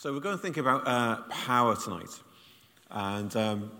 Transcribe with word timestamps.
So 0.00 0.14
we're 0.14 0.20
going 0.20 0.34
to 0.34 0.40
think 0.40 0.56
about 0.56 0.88
uh, 0.88 1.16
power 1.28 1.76
tonight. 1.76 2.08
And 2.90 3.36
um, 3.36 3.70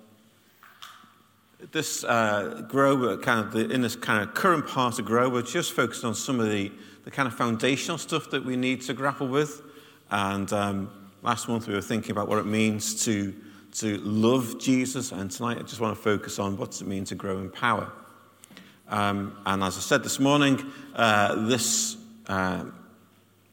this 1.73 2.04
uh, 2.04 2.62
grow, 2.69 3.17
kind 3.17 3.41
of 3.41 3.53
the, 3.53 3.71
in 3.71 3.80
this 3.80 3.96
kind 3.96 4.22
of 4.22 4.35
current 4.35 4.67
part 4.67 4.98
of 4.98 5.06
grow, 5.06 5.30
we're 5.30 5.41
just 5.41 5.72
focused 5.72 6.04
on 6.04 6.14
some 6.14 6.38
of 6.38 6.51
the, 6.51 6.71
the 7.04 7.11
kind 7.11 7.27
of 7.27 7.33
foundational 7.33 7.96
stuff 7.96 8.29
that 8.33 8.45
we 8.45 8.54
need 8.54 8.83
to 8.83 8.93
grapple 8.93 9.29
with. 9.29 9.62
And 10.11 10.53
um, 10.53 10.91
last 11.22 11.48
month 11.48 11.67
we 11.67 11.73
were 11.73 11.80
thinking 11.80 12.11
about 12.11 12.29
what 12.29 12.37
it 12.37 12.45
means 12.45 13.02
to, 13.07 13.34
to 13.77 13.96
love 14.02 14.61
Jesus. 14.61 15.12
And 15.12 15.30
tonight 15.30 15.57
I 15.57 15.62
just 15.62 15.80
want 15.80 15.96
to 15.96 16.02
focus 16.02 16.39
on 16.39 16.59
what 16.59 16.73
does 16.73 16.82
it 16.82 16.87
mean 16.87 17.05
to 17.05 17.14
grow 17.14 17.39
in 17.39 17.48
power. 17.48 17.91
Um, 18.91 19.39
and 19.46 19.62
as 19.62 19.79
I 19.79 19.80
said 19.80 20.02
this 20.02 20.21
morning, 20.21 20.71
uh, 20.95 21.46
this 21.46 21.96
uh, 22.27 22.64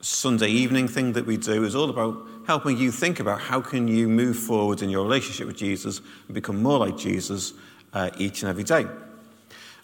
Sunday 0.01 0.49
evening 0.49 0.87
thing 0.87 1.13
that 1.13 1.25
we 1.25 1.37
do 1.37 1.63
is 1.63 1.75
all 1.75 1.89
about 1.89 2.17
helping 2.45 2.77
you 2.77 2.91
think 2.91 3.19
about 3.19 3.41
how 3.41 3.59
can 3.59 3.87
you 3.87 4.07
move 4.07 4.37
forward 4.37 4.81
in 4.81 4.89
your 4.89 5.03
relationship 5.03 5.47
with 5.47 5.57
Jesus 5.57 6.01
and 6.27 6.35
become 6.35 6.61
more 6.61 6.79
like 6.79 6.97
Jesus 6.97 7.53
uh, 7.93 8.11
each 8.17 8.43
and 8.43 8.49
every 8.49 8.63
day. 8.63 8.85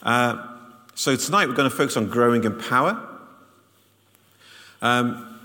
Uh, 0.03 0.47
so 0.93 1.15
tonight 1.15 1.47
we're 1.47 1.55
going 1.55 1.69
to 1.69 1.75
focus 1.75 1.97
on 1.97 2.07
growing 2.07 2.43
in 2.43 2.57
power. 2.57 3.01
Um, 4.81 5.39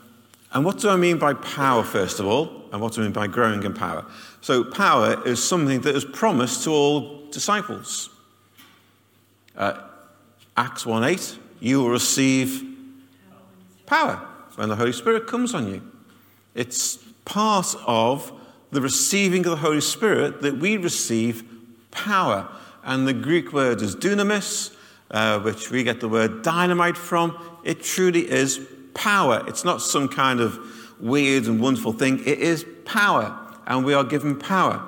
and 0.53 0.65
what 0.65 0.79
do 0.79 0.91
I 0.91 0.97
mean 0.97 1.19
by 1.19 1.35
power, 1.35 1.83
first 1.83 2.21
of 2.21 2.27
all? 2.27 2.65
And 2.71 2.81
what 2.83 2.93
do 2.93 3.01
I 3.01 3.05
mean 3.05 3.13
by 3.13 3.27
growing 3.27 3.63
in 3.63 3.73
power? 3.73 4.05
So, 4.41 4.63
power 4.65 5.27
is 5.27 5.43
something 5.43 5.81
that 5.83 5.95
is 5.95 6.05
promised 6.05 6.65
to 6.65 6.71
all 6.71 7.27
disciples. 7.31 8.11
Uh, 9.57 9.81
Acts 10.57 10.85
1 10.85 11.05
8, 11.05 11.39
you 11.61 11.81
will 11.81 11.91
receive 11.91 12.65
power 13.87 14.28
when 14.57 14.69
the 14.69 14.77
Holy 14.77 14.93
Spirit 14.93 15.27
comes 15.27 15.55
on 15.55 15.69
you. 15.69 15.83
It's 16.55 16.97
part 17.25 17.75
of 17.87 18.33
the 18.71 18.81
receiving 18.81 19.45
of 19.47 19.51
the 19.53 19.57
Holy 19.57 19.81
Spirit 19.81 20.43
that 20.43 20.59
we 20.59 20.77
receive 20.77 21.45
power. 21.91 22.49
And 22.85 23.07
the 23.07 23.13
Greek 23.13 23.53
word 23.53 23.83
is 23.83 23.95
dunamis, 23.95 24.75
uh, 25.11 25.41
which 25.41 25.71
we 25.71 25.83
get 25.83 26.01
the 26.01 26.09
word 26.09 26.43
dynamite 26.43 26.97
from. 26.97 27.39
It 27.65 27.83
truly 27.83 28.31
is 28.31 28.61
power. 28.95 29.45
It's 29.47 29.65
not 29.65 29.81
some 29.81 30.09
kind 30.09 30.41
of 30.41 30.59
weird 31.01 31.47
and 31.47 31.61
wonderful 31.61 31.93
thing, 31.93 32.21
it 32.21 32.41
is 32.41 32.65
power. 32.85 33.39
And 33.67 33.85
we 33.85 33.95
are 33.95 34.05
given 34.05 34.39
power. 34.39 34.87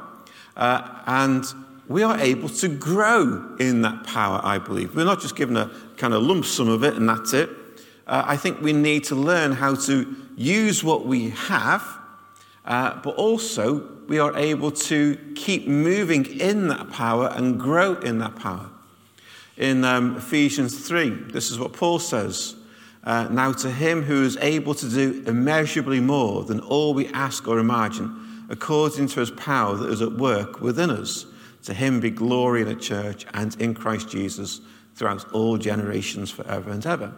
Uh, 0.57 1.03
and 1.07 1.45
we 1.89 2.03
are 2.03 2.19
able 2.19 2.49
to 2.49 2.69
grow 2.69 3.57
in 3.59 3.83
that 3.83 4.05
power, 4.07 4.41
I 4.43 4.59
believe. 4.59 4.95
We're 4.95 5.05
not 5.05 5.21
just 5.21 5.37
given 5.37 5.57
a 5.57 5.71
kind 5.97 6.15
of 6.15 6.23
lump 6.23 6.45
sum 6.45 6.69
of 6.69 6.85
it 6.85 6.95
and 6.95 7.09
that's 7.09 7.33
it. 7.33 7.51
Uh, 8.07 8.25
I 8.27 8.37
think 8.37 8.61
we 8.61 8.73
need 8.73 9.05
to 9.05 9.15
learn 9.15 9.53
how 9.53 9.75
to 9.75 10.17
use 10.37 10.83
what 10.83 11.07
we 11.07 11.31
have 11.31 12.01
uh, 12.65 13.01
but 13.03 13.15
also 13.17 13.89
we 14.07 14.19
are 14.19 14.37
able 14.37 14.71
to 14.71 15.17
keep 15.35 15.67
moving 15.67 16.25
in 16.27 16.69
that 16.69 16.91
power 16.91 17.29
and 17.35 17.59
grow 17.59 17.95
in 17.95 18.19
that 18.19 18.37
power. 18.37 18.69
In 19.57 19.85
um, 19.85 20.17
Ephesians 20.17 20.87
3, 20.87 21.11
this 21.33 21.51
is 21.51 21.59
what 21.59 21.73
Paul 21.73 21.99
says. 21.99 22.55
Uh, 23.03 23.29
now, 23.31 23.53
to 23.53 23.71
him 23.71 24.03
who 24.03 24.25
is 24.25 24.37
able 24.39 24.75
to 24.75 24.89
do 24.89 25.23
immeasurably 25.27 26.01
more 26.01 26.45
than 26.45 26.61
all 26.61 26.93
we 26.93 27.09
ask 27.09 27.49
or 27.49 27.59
imagine, 27.59 28.45
according 28.51 29.07
to 29.09 29.21
his 29.21 29.31
power 29.33 29.77
that 29.77 29.91
is 29.91 30.03
at 30.03 30.13
work 30.13 30.61
within 30.61 30.91
us, 30.91 31.27
to 31.65 31.75
him 31.75 32.01
be 32.01 32.11
glory 32.11 32.63
in 32.63 32.69
the 32.69 32.75
church 32.75 33.27
and 33.35 33.59
in 33.61 33.75
Christ 33.75 34.09
Jesus 34.09 34.61
throughout 34.95 35.31
all 35.33 35.57
generations, 35.57 36.31
forever 36.31 36.71
and 36.71 36.85
ever. 36.85 37.13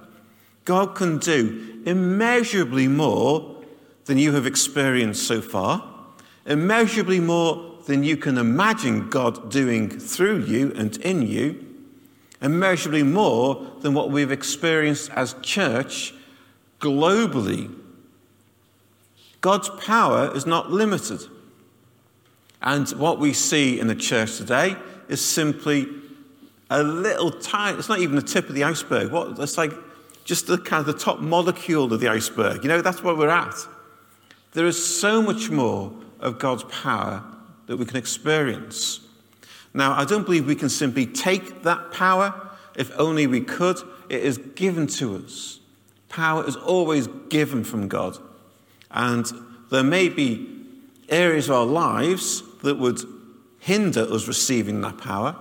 God 0.65 0.95
can 0.95 1.19
do 1.19 1.83
immeasurably 1.85 2.89
more 2.89 3.57
than 4.05 4.19
you 4.19 4.33
have 4.33 4.47
experienced 4.47 5.27
so 5.27 5.41
far, 5.41 5.89
immeasurably 6.47 7.21
more 7.21 7.77
than 7.87 8.05
you 8.05 8.17
can 8.17 8.39
imagine 8.39 9.09
God 9.09 9.51
doing 9.51 9.89
through 9.89 10.45
you 10.45 10.73
and 10.77 10.97
in 10.99 11.23
you, 11.23 11.67
immeasurably 12.41 13.03
more 13.03 13.67
than 13.81 13.95
what 13.95 14.11
we've 14.11 14.31
experienced 14.31 15.11
as 15.11 15.35
church 15.43 16.15
globally. 16.81 17.75
God's 19.41 19.69
power 19.71 20.35
is 20.35 20.47
not 20.47 20.71
limited. 20.71 21.23
And 22.61 22.89
what 22.91 23.19
we 23.19 23.33
see 23.33 23.81
in 23.81 23.89
the 23.89 23.95
church 23.95 24.37
today 24.37 24.77
is 25.09 25.25
simply 25.25 25.89
a 26.71 26.83
little 26.83 27.31
tiny, 27.31 27.77
it's 27.79 27.89
not 27.89 27.99
even 27.99 28.17
the 28.17 28.23
tip 28.23 28.49
of 28.49 28.55
the 28.55 28.65
iceberg. 28.65 29.11
What, 29.11 29.39
it's 29.39 29.59
like 29.59 29.73
just 30.25 30.47
the 30.47 30.59
kind 30.59 30.81
of 30.81 30.87
the 30.87 31.01
top 31.01 31.21
molecule 31.21 31.93
of 31.93 32.01
the 32.01 32.09
iceberg. 32.09 32.63
You 32.63 32.69
know, 32.69 32.83
that's 32.83 33.03
where 33.03 33.15
we're 33.15 33.29
at. 33.29 33.55
There 34.53 34.67
is 34.67 34.85
so 35.01 35.23
much 35.23 35.51
more 35.51 35.93
of 36.21 36.39
God's 36.39 36.65
power 36.65 37.23
that 37.67 37.77
we 37.77 37.85
can 37.85 37.97
experience. 37.97 39.01
Now, 39.75 39.93
I 39.93 40.05
don't 40.05 40.25
believe 40.25 40.47
we 40.47 40.55
can 40.55 40.69
simply 40.69 41.07
take 41.07 41.63
that 41.63 41.93
power. 41.93 42.51
If 42.77 42.91
only 42.99 43.27
we 43.27 43.41
could. 43.41 43.79
It 44.09 44.23
is 44.23 44.39
given 44.39 44.87
to 44.89 45.17
us. 45.17 45.61
Power 46.09 46.47
is 46.47 46.57
always 46.57 47.07
given 47.29 47.65
from 47.65 47.89
God. 47.89 48.19
And 48.91 49.27
there 49.71 49.83
may 49.83 50.09
be 50.09 50.47
areas 51.09 51.49
of 51.49 51.57
our 51.57 51.67
lives 51.67 52.43
that 52.63 52.77
would 52.77 53.01
hinder 53.59 54.03
us 54.03 54.27
receiving 54.27 54.81
that 54.81 54.99
power, 54.99 55.37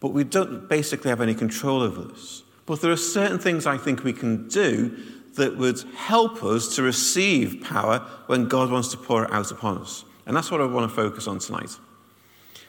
but 0.00 0.08
we 0.08 0.24
don't 0.24 0.68
basically 0.68 1.10
have 1.10 1.20
any 1.20 1.34
control 1.34 1.82
over 1.82 2.02
this. 2.02 2.42
But 2.68 2.82
there 2.82 2.92
are 2.92 2.98
certain 2.98 3.38
things 3.38 3.64
I 3.64 3.78
think 3.78 4.04
we 4.04 4.12
can 4.12 4.46
do 4.46 4.94
that 5.36 5.56
would 5.56 5.80
help 5.96 6.44
us 6.44 6.76
to 6.76 6.82
receive 6.82 7.62
power 7.62 8.00
when 8.26 8.46
God 8.46 8.70
wants 8.70 8.90
to 8.90 8.98
pour 8.98 9.24
it 9.24 9.32
out 9.32 9.50
upon 9.50 9.78
us. 9.78 10.04
And 10.26 10.36
that's 10.36 10.50
what 10.50 10.60
I 10.60 10.66
want 10.66 10.90
to 10.90 10.94
focus 10.94 11.26
on 11.26 11.38
tonight. 11.38 11.70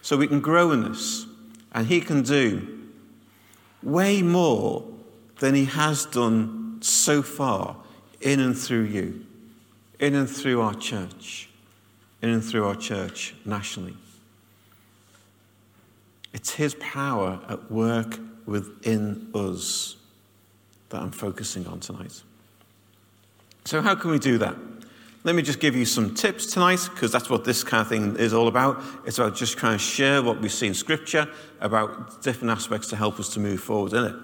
So 0.02 0.16
we 0.16 0.28
can 0.28 0.40
grow 0.40 0.72
in 0.72 0.90
this, 0.90 1.26
and 1.74 1.86
He 1.86 2.00
can 2.00 2.22
do 2.22 2.80
way 3.84 4.22
more 4.22 4.86
than 5.40 5.54
He 5.54 5.66
has 5.66 6.06
done 6.06 6.78
so 6.80 7.22
far 7.22 7.76
in 8.22 8.40
and 8.40 8.58
through 8.58 8.84
you, 8.84 9.26
in 10.00 10.16
and 10.16 10.30
through 10.30 10.62
our 10.62 10.76
church, 10.76 11.50
in 12.22 12.30
and 12.30 12.42
through 12.44 12.66
our 12.66 12.76
church 12.76 13.36
nationally. 13.44 13.98
It's 16.32 16.52
His 16.52 16.76
power 16.76 17.42
at 17.50 17.70
work 17.70 18.18
within 18.50 19.30
us 19.34 19.96
that 20.90 21.02
I'm 21.02 21.12
focusing 21.12 21.68
on 21.68 21.80
tonight. 21.80 22.24
So, 23.66 23.82
how 23.82 23.96
can 23.96 24.12
we 24.12 24.20
do 24.20 24.40
that? 24.40 24.56
Let 25.24 25.36
me 25.36 25.42
just 25.42 25.60
give 25.60 25.76
you 25.76 25.86
some 25.86 26.16
tips 26.16 26.48
tonight, 26.48 26.80
because 26.92 27.12
that's 27.12 27.30
what 27.30 27.44
this 27.44 27.64
kind 27.64 27.82
of 27.82 27.88
thing 27.88 28.16
is 28.16 28.34
all 28.34 28.48
about. 28.48 28.82
It's 29.06 29.20
about 29.20 29.36
just 29.36 29.58
trying 29.58 29.78
to 29.78 29.84
share 29.84 30.24
what 30.24 30.42
we 30.42 30.50
see 30.50 30.68
in 30.68 30.74
Scripture 30.74 31.28
about 31.60 32.24
different 32.24 32.52
aspects 32.52 32.88
to 32.90 32.96
help 32.96 33.20
us 33.20 33.30
to 33.34 33.40
move 33.40 33.60
forward 33.60 33.94
in 33.94 34.06
it. 34.06 34.16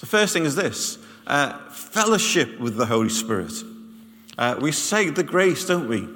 The 0.00 0.06
first 0.06 0.32
thing 0.32 0.44
is 0.44 0.56
this 0.56 0.98
uh, 1.26 1.58
fellowship 1.70 2.58
with 2.58 2.76
the 2.76 2.86
Holy 2.86 3.08
Spirit. 3.08 3.52
Uh, 4.36 4.56
we 4.60 4.72
say 4.72 5.10
the 5.10 5.22
grace, 5.22 5.64
don't 5.64 5.88
we? 5.88 6.08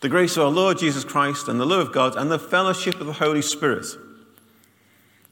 The 0.00 0.08
grace 0.08 0.36
of 0.36 0.44
our 0.44 0.50
Lord 0.50 0.78
Jesus 0.78 1.04
Christ 1.04 1.48
and 1.48 1.58
the 1.58 1.66
love 1.66 1.88
of 1.88 1.92
God 1.92 2.16
and 2.16 2.30
the 2.30 2.38
fellowship 2.38 3.00
of 3.00 3.06
the 3.06 3.14
Holy 3.14 3.42
Spirit. 3.42 3.86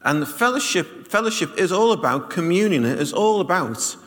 And 0.05 0.21
the 0.21 0.25
fellowship, 0.25 1.07
fellowship 1.07 1.57
is 1.57 1.71
all 1.71 1.91
about 1.91 2.29
communion. 2.29 2.85
It 2.85 2.99
is 2.99 3.11
all 3.11 3.41
about 3.41 3.97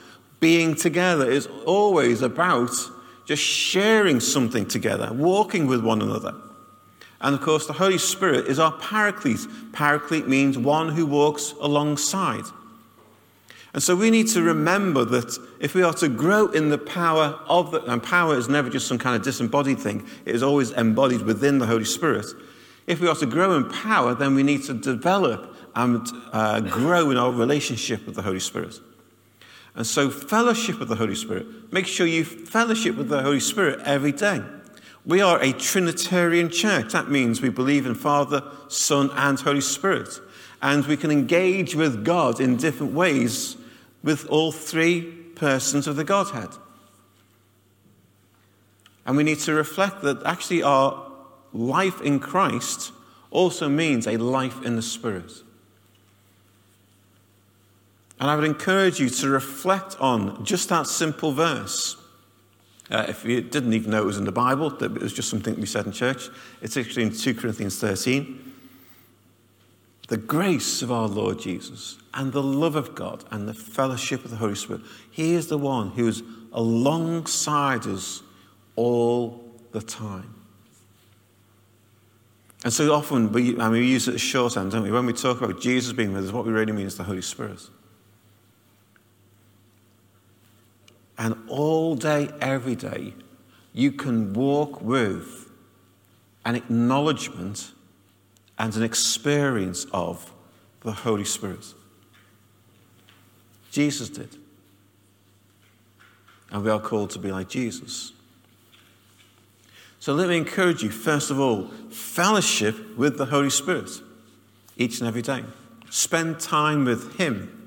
being 0.41 0.75
together 0.75 1.29
it 1.29 1.37
is 1.37 1.49
always 1.67 2.23
about 2.23 2.71
just 3.25 3.43
sharing 3.43 4.21
something 4.21 4.67
together, 4.67 5.13
walking 5.13 5.67
with 5.67 5.85
one 5.85 6.01
another. 6.01 6.35
And 7.21 7.35
of 7.35 7.43
course, 7.43 7.67
the 7.67 7.75
Holy 7.75 7.99
Spirit 7.99 8.47
is 8.47 8.59
our 8.59 8.73
paraclete. 8.73 9.47
Paraclete 9.73 10.29
means 10.29 10.57
one 10.57 10.91
who 10.91 11.05
walks 11.05 11.53
alongside. 11.61 12.45
And 13.75 13.83
so 13.83 13.95
we 13.95 14.11
need 14.11 14.29
to 14.29 14.41
remember 14.41 15.05
that 15.05 15.37
if 15.61 15.75
we 15.75 15.83
are 15.83 15.93
to 15.95 16.09
grow 16.09 16.47
in 16.47 16.71
the 16.71 16.79
power 16.79 17.39
of 17.49 17.71
the, 17.71 17.83
and 17.85 18.03
power 18.03 18.39
is 18.39 18.49
never 18.49 18.71
just 18.71 18.87
some 18.87 18.97
kind 18.99 19.15
of 19.15 19.23
disembodied 19.23 19.79
thing, 19.79 20.07
it 20.25 20.35
is 20.35 20.43
always 20.43 20.71
embodied 20.71 21.23
within 21.23 21.59
the 21.59 21.67
Holy 21.67 21.85
Spirit. 21.85 22.27
If 22.87 23.01
we 23.01 23.09
are 23.09 23.17
to 23.17 23.27
grow 23.27 23.57
in 23.57 23.69
power, 23.69 24.15
then 24.15 24.35
we 24.35 24.43
need 24.43 24.63
to 24.65 24.75
develop 24.75 25.55
and 25.79 26.09
uh, 26.33 26.59
grow 26.59 27.13
in 27.13 27.17
our 27.17 27.31
relationship 27.31 28.05
with 28.05 28.17
the 28.17 28.23
Holy 28.23 28.41
Spirit. 28.41 28.81
And 29.77 29.87
so, 29.87 30.11
fellowship 30.11 30.81
with 30.81 30.89
the 30.89 30.97
Holy 30.97 31.15
Spirit. 31.15 31.73
Make 31.73 31.87
sure 31.87 32.05
you 32.05 32.25
fellowship 32.25 32.97
with 32.97 33.09
the 33.09 33.23
Holy 33.23 33.39
Spirit 33.39 33.79
every 33.85 34.11
day. 34.11 34.43
We 35.07 35.21
are 35.21 35.41
a 35.41 35.53
Trinitarian 35.53 36.51
church. 36.51 36.93
That 36.93 37.11
means 37.11 37.41
we 37.41 37.49
believe 37.49 37.87
in 37.87 37.95
Father, 37.95 38.43
Son, 38.67 39.11
and 39.15 39.39
Holy 39.39 39.61
Spirit. 39.61 40.09
And 40.61 40.85
we 40.85 40.97
can 40.97 41.13
engage 41.13 41.77
with 41.77 42.05
God 42.05 42.41
in 42.41 42.57
different 42.57 42.93
ways 42.93 43.57
with 44.03 44.29
all 44.29 44.51
three 44.51 45.03
persons 45.37 45.87
of 45.87 45.95
the 45.95 46.03
Godhead. 46.03 46.49
And 49.07 49.17
we 49.17 49.23
need 49.23 49.39
to 49.41 49.55
reflect 49.55 50.03
that 50.03 50.25
actually 50.25 50.65
our 50.65 51.09
life 51.53 52.01
in 52.01 52.19
Christ 52.19 52.91
also 53.31 53.69
means 53.69 54.09
a 54.09 54.17
life 54.17 54.65
in 54.65 54.75
the 54.75 54.83
Spirit. 54.83 55.45
And 58.21 58.31
I 58.31 58.35
would 58.35 58.45
encourage 58.45 58.99
you 58.99 59.09
to 59.09 59.29
reflect 59.29 59.97
on 60.01 60.45
just 60.45 60.69
that 60.71 60.87
simple 60.87 61.33
verse. 61.33 61.97
Uh, 62.91 63.05
if 63.09 63.25
you 63.25 63.41
didn't 63.41 63.73
even 63.73 63.91
know 63.91 64.03
it 64.03 64.07
was 64.07 64.17
in 64.17 64.25
the 64.25 64.33
Bible, 64.33 64.71
that 64.71 64.97
it 64.97 65.03
was 65.03 65.13
just 65.13 65.29
something 65.29 65.55
we 65.57 65.67
said 65.67 65.87
in 65.87 65.93
church, 65.93 66.29
it's 66.63 66.77
actually 66.77 67.05
in 67.05 67.13
2 67.13 67.35
Corinthians 67.35 67.79
13. 67.79 68.45
The 70.09 70.17
grace 70.17 70.81
of 70.81 70.91
our 70.91 71.07
Lord 71.07 71.39
Jesus 71.39 71.99
and 72.15 72.33
the 72.33 72.43
love 72.43 72.77
of 72.77 72.95
God 72.95 73.25
and 73.31 73.47
the 73.47 73.55
fellowship 73.55 74.25
of 74.25 74.31
the 74.31 74.39
Holy 74.39 74.55
Spirit. 74.55 74.83
He 75.11 75.35
is 75.35 75.49
the 75.49 75.59
one 75.59 75.91
who 75.91 76.09
is 76.09 76.23
alongside 76.53 77.87
us 77.87 78.23
all 78.75 79.45
the 79.73 79.83
time. 79.83 80.35
And 82.65 82.73
so 82.73 82.93
often 82.93 83.33
we, 83.33 83.59
I 83.61 83.69
mean, 83.69 83.83
we 83.83 83.87
use 83.87 84.09
it 84.09 84.15
as 84.15 84.21
shorthand, 84.21 84.73
don't 84.73 84.83
we? 84.83 84.91
When 84.91 85.07
we 85.07 85.13
talk 85.13 85.41
about 85.41 85.61
Jesus 85.61 85.93
being 85.93 86.13
with 86.15 86.25
us, 86.25 86.33
what 86.33 86.47
we 86.47 86.53
really 86.53 86.73
mean 86.73 86.87
is 86.87 86.97
the 86.97 87.05
Holy 87.05 87.23
Spirit. 87.23 87.61
And 91.19 91.37
all 91.49 91.97
day, 91.97 92.31
every 92.41 92.77
day, 92.77 93.13
you 93.73 93.91
can 93.93 94.33
walk 94.33 94.81
with 94.81 95.51
an 96.45 96.55
acknowledgement 96.55 97.73
and 98.59 98.75
an 98.77 98.83
experience 98.83 99.85
of 99.93 100.33
the 100.81 100.93
Holy 100.93 101.25
Spirit. 101.25 101.75
Jesus 103.71 104.09
did. 104.09 104.37
And 106.51 106.65
we 106.65 106.71
are 106.71 106.81
called 106.81 107.11
to 107.11 107.19
be 107.19 107.31
like 107.31 107.49
Jesus. 107.49 108.13
So 110.01 110.15
let 110.15 110.29
me 110.29 110.37
encourage 110.37 110.83
you, 110.83 110.91
first 110.91 111.31
of 111.31 111.41
all, 111.41 111.67
fellowship 111.91 112.97
with 112.97 113.19
the 113.19 113.27
Holy 113.27 113.51
Spirit 113.51 113.91
each 114.77 115.01
and 115.01 115.09
every 115.09 115.23
day. 115.23 115.45
Spend 115.91 116.39
time 116.39 116.85
with 116.85 117.17
Him. 117.17 117.58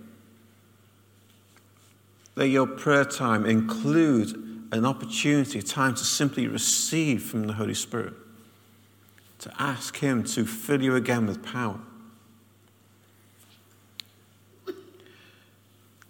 Let 2.41 2.49
your 2.49 2.65
prayer 2.65 3.05
time 3.05 3.45
include 3.45 4.35
an 4.71 4.83
opportunity, 4.83 5.59
a 5.59 5.61
time 5.61 5.93
to 5.93 6.03
simply 6.03 6.47
receive 6.47 7.21
from 7.21 7.45
the 7.45 7.53
Holy 7.53 7.75
Spirit, 7.75 8.15
to 9.41 9.53
ask 9.59 9.97
Him 9.97 10.23
to 10.23 10.47
fill 10.47 10.81
you 10.81 10.95
again 10.95 11.27
with 11.27 11.43
power. 11.43 11.79
The 14.65 14.73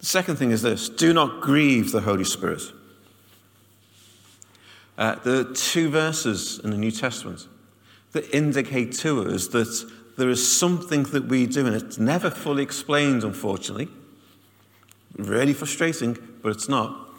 second 0.00 0.36
thing 0.36 0.52
is 0.52 0.62
this 0.62 0.88
do 0.88 1.12
not 1.12 1.42
grieve 1.42 1.92
the 1.92 2.00
Holy 2.00 2.24
Spirit. 2.24 2.62
Uh, 4.96 5.16
there 5.16 5.40
are 5.40 5.52
two 5.52 5.90
verses 5.90 6.58
in 6.64 6.70
the 6.70 6.78
New 6.78 6.92
Testament 6.92 7.46
that 8.12 8.34
indicate 8.34 8.92
to 9.00 9.28
us 9.28 9.48
that 9.48 9.86
there 10.16 10.30
is 10.30 10.50
something 10.50 11.02
that 11.02 11.26
we 11.26 11.44
do, 11.44 11.66
and 11.66 11.76
it's 11.76 11.98
never 11.98 12.30
fully 12.30 12.62
explained, 12.62 13.22
unfortunately. 13.22 13.90
Really 15.16 15.52
frustrating, 15.52 16.16
but 16.42 16.50
it's 16.50 16.68
not. 16.68 17.10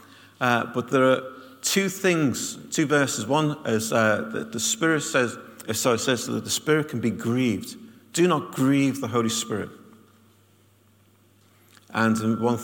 Uh, 0.42 0.66
but 0.74 0.90
there 0.90 1.04
are 1.04 1.24
two 1.62 1.90
things, 1.90 2.58
two 2.72 2.86
verses. 2.86 3.26
One 3.26 3.58
is 3.66 3.94
uh, 3.94 4.30
that 4.34 4.52
the 4.52 4.60
Spirit 4.60 5.02
says, 5.02 5.38
uh, 5.68 5.74
sorry, 5.74 6.00
says 6.00 6.28
that 6.28 6.44
the 6.44 6.50
Spirit 6.50 6.90
can 6.90 7.00
be 7.00 7.12
grieved. 7.12 7.78
Do 8.14 8.28
not 8.28 8.52
grieve 8.52 9.02
the 9.02 9.08
Holy 9.08 9.30
Spirit. 9.30 9.70
And 11.94 12.18
in 12.18 12.42
1 12.42 12.56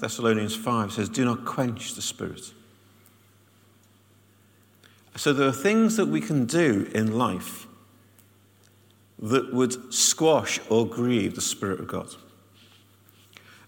Thessalonians 0.00 0.54
5 0.54 0.92
says, 0.92 1.08
Do 1.08 1.24
not 1.24 1.44
quench 1.46 1.94
the 1.94 2.02
Spirit. 2.02 2.52
So 5.16 5.32
there 5.32 5.48
are 5.48 5.52
things 5.52 5.96
that 5.96 6.06
we 6.06 6.20
can 6.20 6.44
do 6.44 6.88
in 6.94 7.18
life 7.18 7.66
that 9.18 9.52
would 9.52 9.92
squash 9.92 10.60
or 10.68 10.86
grieve 10.86 11.34
the 11.34 11.40
Spirit 11.40 11.80
of 11.80 11.88
God. 11.88 12.08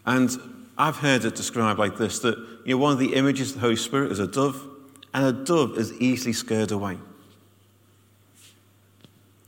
And 0.07 0.60
I've 0.81 0.97
heard 0.97 1.27
it 1.27 1.35
described 1.35 1.79
like 1.79 1.99
this 1.99 2.21
that 2.21 2.39
you 2.65 2.75
know, 2.75 2.79
one 2.79 2.95
of 2.95 2.99
the 2.99 3.15
images 3.15 3.51
of 3.51 3.57
the 3.57 3.61
Holy 3.61 3.77
Spirit 3.77 4.13
is 4.13 4.19
a 4.19 4.27
dove, 4.27 4.67
and 5.13 5.27
a 5.27 5.33
dove 5.45 5.77
is 5.77 5.93
easily 6.01 6.33
scared 6.33 6.71
away. 6.71 6.97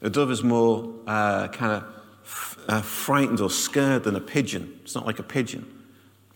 A 0.02 0.11
dove 0.11 0.31
is 0.31 0.44
more 0.44 0.93
uh, 1.06 1.49
kind 1.49 1.73
of 1.73 1.84
f- 2.23 2.58
uh, 2.69 2.82
frightened 2.82 3.40
or 3.40 3.49
scared 3.49 4.05
than 4.05 4.14
a 4.14 4.20
pigeon. 4.20 4.79
It's 4.82 4.94
not 4.94 5.06
like 5.06 5.19
a 5.20 5.23
pigeon. 5.23 5.67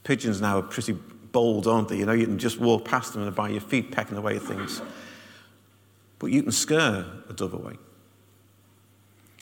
Pigeons 0.03 0.41
now 0.41 0.61
are 0.61 0.63
pretty 0.63 0.95
bold, 0.95 1.67
aren't 1.67 1.89
they? 1.89 1.99
You 1.99 2.07
know, 2.07 2.13
you 2.13 2.25
can 2.25 2.39
just 2.39 2.59
walk 2.59 2.87
past 2.87 3.13
them 3.13 3.23
and 3.23 3.37
by 3.37 3.51
your 3.51 3.61
feet 3.61 3.93
pecking 3.93 4.17
away 4.17 4.37
at 4.37 4.43
things. 4.43 4.81
But 6.19 6.29
you 6.29 6.43
can 6.43 6.53
scare 6.53 7.05
a 7.29 7.35
dove 7.35 7.53
away. 7.53 7.75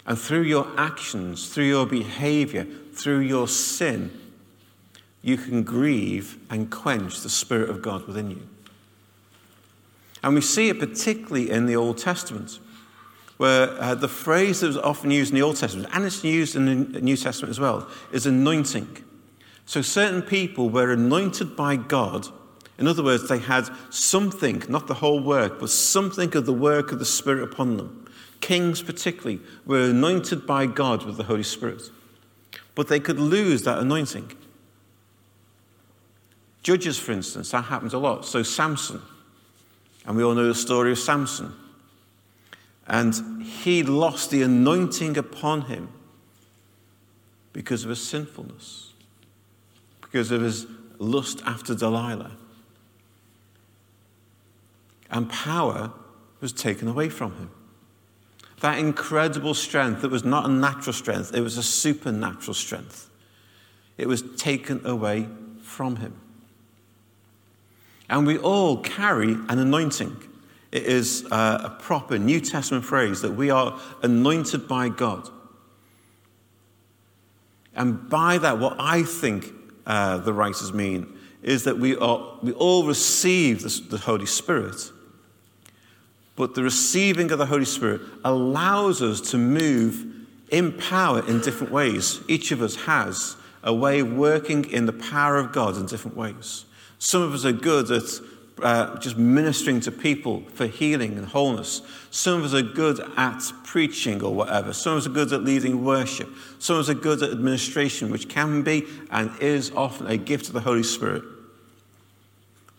And 0.04 0.18
through 0.18 0.42
your 0.42 0.66
actions, 0.76 1.54
through 1.54 1.66
your 1.66 1.86
behavior, 1.86 2.66
through 2.92 3.20
your 3.20 3.46
sin, 3.46 4.10
you 5.24 5.36
can 5.36 5.64
grieve 5.64 6.38
and 6.50 6.70
quench 6.70 7.22
the 7.22 7.28
Spirit 7.28 7.70
of 7.70 7.82
God 7.82 8.06
within 8.06 8.30
you. 8.30 8.42
And 10.22 10.34
we 10.34 10.40
see 10.40 10.68
it 10.68 10.78
particularly 10.78 11.50
in 11.50 11.66
the 11.66 11.74
Old 11.74 11.98
Testament, 11.98 12.60
where 13.38 13.70
uh, 13.80 13.96
the 13.96 14.06
phrase 14.06 14.60
that 14.60 14.68
was 14.68 14.78
often 14.78 15.10
used 15.10 15.32
in 15.32 15.34
the 15.34 15.42
Old 15.42 15.56
Testament, 15.56 15.88
and 15.92 16.04
it's 16.04 16.22
used 16.22 16.54
in 16.54 16.92
the 16.92 17.00
New 17.00 17.16
Testament 17.16 17.50
as 17.50 17.58
well, 17.58 17.88
is 18.12 18.26
anointing. 18.26 19.02
So 19.66 19.82
certain 19.82 20.22
people 20.22 20.70
were 20.70 20.92
anointed 20.92 21.56
by 21.56 21.74
God 21.76 22.28
in 22.78 22.88
other 22.88 23.04
words, 23.04 23.28
they 23.28 23.38
had 23.38 23.68
something, 23.90 24.62
not 24.68 24.88
the 24.88 24.94
whole 24.94 25.20
work, 25.20 25.60
but 25.60 25.70
something 25.70 26.34
of 26.36 26.46
the 26.46 26.52
work 26.52 26.90
of 26.90 26.98
the 26.98 27.04
Spirit 27.04 27.44
upon 27.44 27.76
them. 27.76 28.06
Kings, 28.40 28.82
particularly, 28.82 29.40
were 29.64 29.90
anointed 29.90 30.46
by 30.46 30.66
God 30.66 31.04
with 31.04 31.16
the 31.16 31.24
Holy 31.24 31.44
Spirit. 31.44 31.82
But 32.74 32.88
they 32.88 32.98
could 32.98 33.20
lose 33.20 33.62
that 33.62 33.78
anointing. 33.78 34.32
Judges, 36.64 36.98
for 36.98 37.12
instance, 37.12 37.52
that 37.52 37.62
happens 37.62 37.94
a 37.94 37.98
lot. 37.98 38.26
So, 38.26 38.42
Samson, 38.42 39.00
and 40.04 40.16
we 40.16 40.24
all 40.24 40.34
know 40.34 40.48
the 40.48 40.54
story 40.54 40.90
of 40.90 40.98
Samson. 40.98 41.54
And 42.88 43.42
he 43.42 43.84
lost 43.84 44.30
the 44.30 44.42
anointing 44.42 45.16
upon 45.16 45.62
him 45.62 45.88
because 47.52 47.84
of 47.84 47.90
his 47.90 48.04
sinfulness, 48.04 48.92
because 50.02 50.32
of 50.32 50.42
his 50.42 50.66
lust 50.98 51.42
after 51.46 51.74
Delilah 51.74 52.32
and 55.14 55.30
power 55.30 55.92
was 56.40 56.52
taken 56.52 56.88
away 56.88 57.08
from 57.08 57.36
him. 57.36 57.50
That 58.60 58.78
incredible 58.78 59.54
strength, 59.54 60.02
that 60.02 60.10
was 60.10 60.24
not 60.24 60.44
a 60.44 60.48
natural 60.48 60.92
strength, 60.92 61.34
it 61.34 61.40
was 61.40 61.56
a 61.56 61.62
supernatural 61.62 62.54
strength. 62.54 63.08
It 63.96 64.08
was 64.08 64.22
taken 64.36 64.84
away 64.84 65.28
from 65.62 65.96
him. 65.96 66.20
And 68.14 68.26
we 68.26 68.38
all 68.38 68.76
carry 68.78 69.32
an 69.32 69.58
anointing. 69.58 70.16
It 70.70 70.84
is 70.84 71.26
uh, 71.30 71.62
a 71.64 71.70
proper 71.82 72.16
New 72.16 72.40
Testament 72.40 72.84
phrase 72.84 73.20
that 73.22 73.32
we 73.32 73.50
are 73.50 73.78
anointed 74.02 74.68
by 74.68 74.88
God. 74.88 75.28
And 77.74 78.08
by 78.08 78.38
that, 78.38 78.58
what 78.58 78.76
I 78.78 79.02
think 79.02 79.52
uh, 79.84 80.18
the 80.18 80.32
writers 80.32 80.72
mean 80.72 81.12
is 81.42 81.64
that 81.64 81.78
we, 81.78 81.96
are, 81.96 82.38
we 82.40 82.52
all 82.52 82.86
receive 82.86 83.62
the, 83.62 83.82
the 83.90 83.98
Holy 83.98 84.26
Spirit 84.26 84.92
but 86.36 86.54
the 86.54 86.62
receiving 86.62 87.30
of 87.30 87.38
the 87.38 87.46
Holy 87.46 87.64
Spirit 87.64 88.00
allows 88.24 89.02
us 89.02 89.20
to 89.30 89.38
move 89.38 90.26
in 90.50 90.72
power 90.72 91.26
in 91.28 91.40
different 91.40 91.72
ways. 91.72 92.20
Each 92.28 92.50
of 92.50 92.60
us 92.60 92.74
has 92.74 93.36
a 93.62 93.72
way 93.72 94.00
of 94.00 94.12
working 94.12 94.68
in 94.70 94.86
the 94.86 94.92
power 94.92 95.36
of 95.36 95.52
God 95.52 95.76
in 95.76 95.86
different 95.86 96.16
ways. 96.16 96.64
Some 97.04 97.22
of 97.22 97.34
us 97.34 97.44
are 97.44 97.52
good 97.52 97.90
at 97.90 98.02
uh, 98.62 98.98
just 98.98 99.16
ministering 99.16 99.80
to 99.80 99.90
people 99.90 100.42
for 100.54 100.66
healing 100.66 101.18
and 101.18 101.26
wholeness. 101.26 101.82
Some 102.10 102.38
of 102.38 102.44
us 102.46 102.54
are 102.54 102.62
good 102.62 103.00
at 103.16 103.42
preaching 103.64 104.22
or 104.22 104.32
whatever. 104.32 104.72
Some 104.72 104.92
of 104.92 104.98
us 104.98 105.06
are 105.06 105.10
good 105.10 105.32
at 105.32 105.44
leading 105.44 105.84
worship. 105.84 106.28
Some 106.58 106.76
of 106.76 106.80
us 106.80 106.88
are 106.88 106.94
good 106.94 107.22
at 107.22 107.30
administration, 107.30 108.10
which 108.10 108.28
can 108.28 108.62
be 108.62 108.86
and 109.10 109.30
is 109.40 109.70
often 109.72 110.06
a 110.06 110.16
gift 110.16 110.46
of 110.46 110.54
the 110.54 110.60
Holy 110.60 110.82
Spirit. 110.82 111.24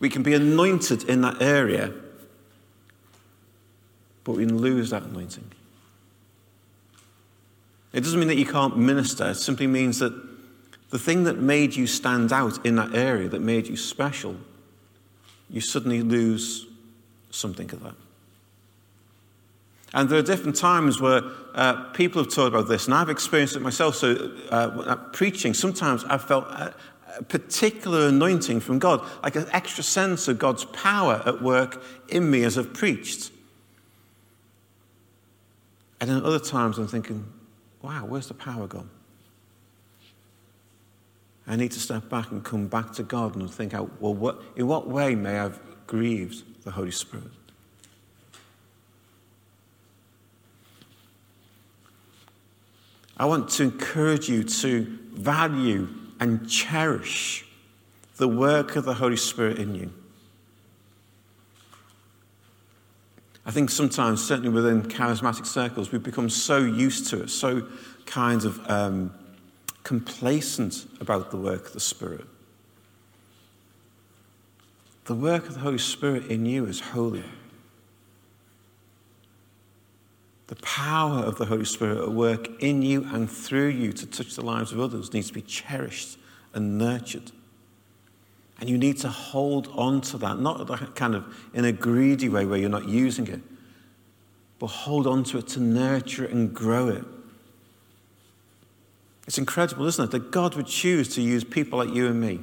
We 0.00 0.08
can 0.08 0.22
be 0.22 0.34
anointed 0.34 1.04
in 1.04 1.20
that 1.20 1.40
area 1.40 1.92
but 4.26 4.32
we 4.32 4.44
can 4.44 4.58
lose 4.58 4.90
that 4.90 5.04
anointing. 5.04 5.52
It 7.92 8.00
doesn't 8.00 8.18
mean 8.18 8.28
that 8.28 8.36
you 8.36 8.44
can't 8.44 8.76
minister, 8.76 9.30
it 9.30 9.36
simply 9.36 9.68
means 9.68 10.00
that 10.00 10.12
the 10.90 10.98
thing 10.98 11.24
that 11.24 11.38
made 11.38 11.74
you 11.74 11.86
stand 11.86 12.32
out 12.32 12.64
in 12.64 12.76
that 12.76 12.94
area, 12.94 13.28
that 13.28 13.40
made 13.40 13.66
you 13.66 13.76
special, 13.76 14.36
you 15.50 15.60
suddenly 15.60 16.02
lose 16.02 16.66
something 17.30 17.70
of 17.72 17.82
that. 17.82 17.94
And 19.94 20.08
there 20.08 20.18
are 20.18 20.22
different 20.22 20.56
times 20.56 21.00
where 21.00 21.22
uh, 21.54 21.84
people 21.92 22.22
have 22.22 22.32
talked 22.32 22.54
about 22.54 22.68
this, 22.68 22.86
and 22.86 22.94
I've 22.94 23.08
experienced 23.08 23.56
it 23.56 23.62
myself. 23.62 23.96
So, 23.96 24.32
uh, 24.50 24.96
preaching, 25.12 25.54
sometimes 25.54 26.04
I've 26.04 26.24
felt 26.24 26.44
a, 26.48 26.74
a 27.18 27.22
particular 27.22 28.08
anointing 28.08 28.60
from 28.60 28.78
God, 28.78 29.06
like 29.22 29.36
an 29.36 29.46
extra 29.52 29.82
sense 29.82 30.28
of 30.28 30.38
God's 30.38 30.64
power 30.66 31.22
at 31.24 31.40
work 31.40 31.82
in 32.08 32.30
me 32.30 32.44
as 32.44 32.58
I've 32.58 32.74
preached. 32.74 33.30
And 36.00 36.10
then 36.10 36.22
other 36.22 36.40
times 36.40 36.78
I'm 36.78 36.88
thinking, 36.88 37.24
wow, 37.80 38.04
where's 38.04 38.28
the 38.28 38.34
power 38.34 38.66
gone? 38.66 38.90
I 41.46 41.56
need 41.56 41.70
to 41.72 41.80
step 41.80 42.08
back 42.08 42.32
and 42.32 42.44
come 42.44 42.66
back 42.66 42.92
to 42.94 43.02
God 43.02 43.36
and 43.36 43.48
think 43.50 43.72
out, 43.72 43.90
well, 44.00 44.14
what, 44.14 44.42
in 44.56 44.66
what 44.66 44.88
way 44.88 45.14
may 45.14 45.30
I 45.30 45.44
have 45.44 45.60
grieved 45.86 46.64
the 46.64 46.72
Holy 46.72 46.90
Spirit. 46.90 47.30
I 53.16 53.24
want 53.24 53.48
to 53.50 53.62
encourage 53.62 54.28
you 54.28 54.42
to 54.42 54.98
value 55.12 55.88
and 56.20 56.48
cherish 56.48 57.46
the 58.16 58.28
work 58.28 58.76
of 58.76 58.84
the 58.84 58.94
Holy 58.94 59.16
Spirit 59.16 59.58
in 59.58 59.74
you. 59.74 59.92
I 63.46 63.52
think 63.52 63.70
sometimes, 63.70 64.26
certainly 64.26 64.50
within 64.50 64.82
charismatic 64.82 65.46
circles, 65.46 65.92
we've 65.92 66.02
become 66.02 66.28
so 66.28 66.58
used 66.58 67.08
to 67.10 67.22
it, 67.22 67.30
so 67.30 67.66
kind 68.04 68.44
of 68.44 68.68
um, 68.68 69.14
complacent 69.86 70.84
about 71.00 71.30
the 71.30 71.36
work 71.36 71.68
of 71.68 71.72
the 71.72 71.78
Spirit. 71.78 72.26
The 75.04 75.14
work 75.14 75.46
of 75.46 75.54
the 75.54 75.60
Holy 75.60 75.78
Spirit 75.78 76.26
in 76.26 76.44
you 76.44 76.66
is 76.66 76.80
holy. 76.80 77.22
The 80.48 80.56
power 80.56 81.20
of 81.20 81.38
the 81.38 81.44
Holy 81.44 81.64
Spirit 81.64 81.98
at 81.98 82.10
work 82.10 82.60
in 82.60 82.82
you 82.82 83.04
and 83.12 83.30
through 83.30 83.68
you 83.68 83.92
to 83.92 84.06
touch 84.06 84.34
the 84.34 84.44
lives 84.44 84.72
of 84.72 84.80
others 84.80 85.12
needs 85.12 85.28
to 85.28 85.34
be 85.34 85.42
cherished 85.42 86.18
and 86.52 86.76
nurtured. 86.76 87.30
And 88.58 88.68
you 88.68 88.78
need 88.78 88.96
to 88.98 89.08
hold 89.08 89.68
on 89.68 90.00
to 90.00 90.18
that, 90.18 90.40
not 90.40 90.96
kind 90.96 91.14
of 91.14 91.32
in 91.54 91.64
a 91.64 91.70
greedy 91.70 92.28
way 92.28 92.44
where 92.44 92.58
you're 92.58 92.68
not 92.68 92.88
using 92.88 93.28
it, 93.28 93.40
but 94.58 94.66
hold 94.66 95.06
on 95.06 95.22
to 95.24 95.38
it 95.38 95.46
to 95.48 95.60
nurture 95.60 96.24
it 96.24 96.32
and 96.32 96.52
grow 96.52 96.88
it. 96.88 97.04
It's 99.26 99.38
incredible, 99.38 99.86
isn't 99.86 100.04
it, 100.04 100.10
that 100.12 100.30
God 100.30 100.54
would 100.54 100.66
choose 100.66 101.14
to 101.16 101.22
use 101.22 101.42
people 101.42 101.78
like 101.78 101.92
you 101.92 102.06
and 102.06 102.20
me. 102.20 102.40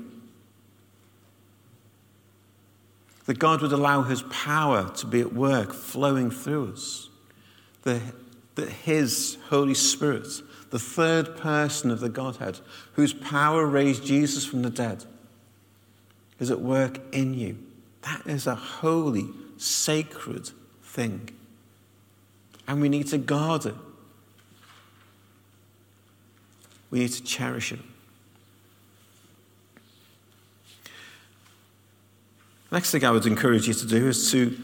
That 3.26 3.40
God 3.40 3.62
would 3.62 3.72
allow 3.72 4.02
His 4.04 4.22
power 4.24 4.90
to 4.98 5.08
be 5.08 5.22
at 5.22 5.34
work, 5.34 5.74
flowing 5.74 6.30
through 6.30 6.74
us. 6.74 7.10
That, 7.84 8.02
that 8.56 8.70
His 8.70 9.38
Holy 9.48 9.74
Spirit, 9.74 10.28
the 10.72 10.80
third 10.80 11.38
person 11.38 11.90
of 11.90 12.02
the 12.02 12.10
Godhead, 12.10 12.60
whose 12.94 13.14
power 13.14 13.66
raised 13.66 14.06
Jesus 14.06 14.46
from 14.46 14.62
the 14.62 14.70
dead, 14.70 15.06
is 16.40 16.52
at 16.52 16.60
work 16.60 17.00
in 17.14 17.34
you. 17.34 17.58
That 18.02 18.24
is 18.26 18.46
a 18.46 18.56
holy, 18.56 19.30
sacred 19.56 20.52
thing. 20.82 21.30
And 22.68 22.82
we 22.82 22.90
need 22.90 23.08
to 23.08 23.18
guard 23.18 23.66
it. 23.66 23.76
We 26.94 27.00
need 27.00 27.12
to 27.14 27.24
cherish 27.24 27.72
it. 27.72 27.80
Next 32.72 32.92
thing 32.92 33.04
I 33.04 33.10
would 33.10 33.26
encourage 33.26 33.68
you 33.68 33.74
to 33.74 33.88
do 33.88 34.10
is 34.10 34.30
to 34.32 34.56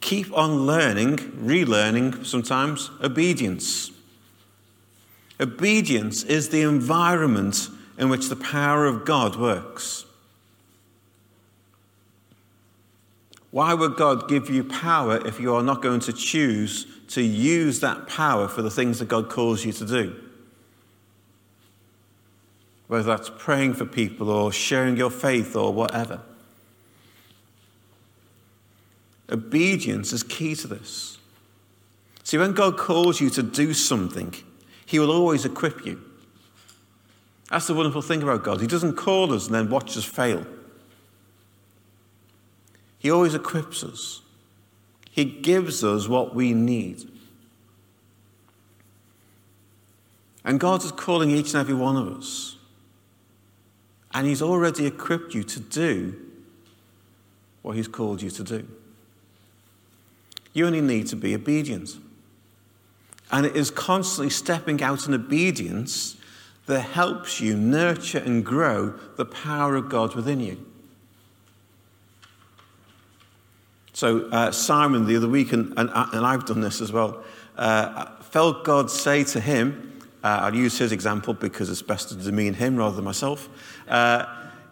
keep 0.00 0.32
on 0.32 0.64
learning, 0.64 1.18
relearning 1.18 2.24
sometimes, 2.24 2.90
obedience. 3.02 3.90
Obedience 5.38 6.22
is 6.22 6.48
the 6.48 6.62
environment 6.62 7.68
in 7.98 8.08
which 8.08 8.30
the 8.30 8.36
power 8.36 8.86
of 8.86 9.04
God 9.04 9.36
works. 9.36 10.06
Why 13.50 13.74
would 13.74 13.96
God 13.96 14.30
give 14.30 14.48
you 14.48 14.64
power 14.64 15.18
if 15.26 15.38
you 15.38 15.54
are 15.54 15.62
not 15.62 15.82
going 15.82 16.00
to 16.00 16.12
choose 16.14 16.86
to 17.08 17.20
use 17.20 17.80
that 17.80 18.06
power 18.08 18.48
for 18.48 18.62
the 18.62 18.70
things 18.70 18.98
that 19.00 19.08
God 19.08 19.28
calls 19.28 19.62
you 19.62 19.72
to 19.72 19.84
do? 19.84 20.22
Whether 22.88 23.04
that's 23.04 23.30
praying 23.36 23.74
for 23.74 23.84
people 23.84 24.30
or 24.30 24.52
sharing 24.52 24.96
your 24.96 25.10
faith 25.10 25.56
or 25.56 25.72
whatever. 25.72 26.20
Obedience 29.30 30.12
is 30.12 30.22
key 30.22 30.54
to 30.54 30.68
this. 30.68 31.18
See, 32.22 32.38
when 32.38 32.52
God 32.52 32.76
calls 32.76 33.20
you 33.20 33.30
to 33.30 33.42
do 33.42 33.72
something, 33.74 34.34
He 34.84 34.98
will 34.98 35.10
always 35.10 35.44
equip 35.44 35.84
you. 35.84 36.00
That's 37.50 37.66
the 37.66 37.74
wonderful 37.74 38.02
thing 38.02 38.22
about 38.22 38.42
God. 38.42 38.60
He 38.60 38.66
doesn't 38.66 38.96
call 38.96 39.32
us 39.32 39.46
and 39.46 39.54
then 39.54 39.70
watch 39.70 39.96
us 39.96 40.04
fail. 40.04 40.44
He 42.98 43.10
always 43.10 43.34
equips 43.34 43.84
us, 43.84 44.22
He 45.10 45.24
gives 45.24 45.84
us 45.84 46.08
what 46.08 46.34
we 46.34 46.52
need. 46.52 47.08
And 50.44 50.60
God 50.60 50.84
is 50.84 50.92
calling 50.92 51.30
each 51.30 51.54
and 51.54 51.56
every 51.56 51.74
one 51.74 51.96
of 51.96 52.08
us. 52.08 52.55
And 54.16 54.26
He's 54.26 54.40
already 54.40 54.86
equipped 54.86 55.34
you 55.34 55.42
to 55.42 55.60
do 55.60 56.16
what 57.60 57.76
He's 57.76 57.86
called 57.86 58.22
you 58.22 58.30
to 58.30 58.42
do. 58.42 58.66
You 60.54 60.66
only 60.66 60.80
need 60.80 61.06
to 61.08 61.16
be 61.16 61.34
obedient. 61.34 61.98
And 63.30 63.44
it 63.44 63.54
is 63.54 63.70
constantly 63.70 64.30
stepping 64.30 64.82
out 64.82 65.06
in 65.06 65.12
obedience 65.12 66.16
that 66.64 66.80
helps 66.80 67.42
you 67.42 67.58
nurture 67.58 68.16
and 68.16 68.42
grow 68.42 68.98
the 69.16 69.26
power 69.26 69.76
of 69.76 69.90
God 69.90 70.14
within 70.14 70.40
you. 70.40 70.64
So, 73.92 74.30
uh, 74.30 74.50
Simon 74.50 75.04
the 75.06 75.16
other 75.16 75.28
week, 75.28 75.52
and, 75.52 75.74
and, 75.76 75.90
and, 75.90 76.24
I've 76.24 76.46
done 76.46 76.62
this 76.62 76.80
as 76.80 76.90
well, 76.90 77.22
uh, 77.56 78.06
felt 78.22 78.64
God 78.64 78.90
say 78.90 79.24
to 79.24 79.40
him, 79.40 79.95
uh, 80.22 80.40
I'll 80.42 80.54
use 80.54 80.78
his 80.78 80.92
example 80.92 81.34
because 81.34 81.70
it's 81.70 81.82
best 81.82 82.08
to 82.08 82.14
demean 82.16 82.54
him 82.54 82.76
rather 82.76 82.96
than 82.96 83.04
myself. 83.04 83.48
Uh, 83.88 84.26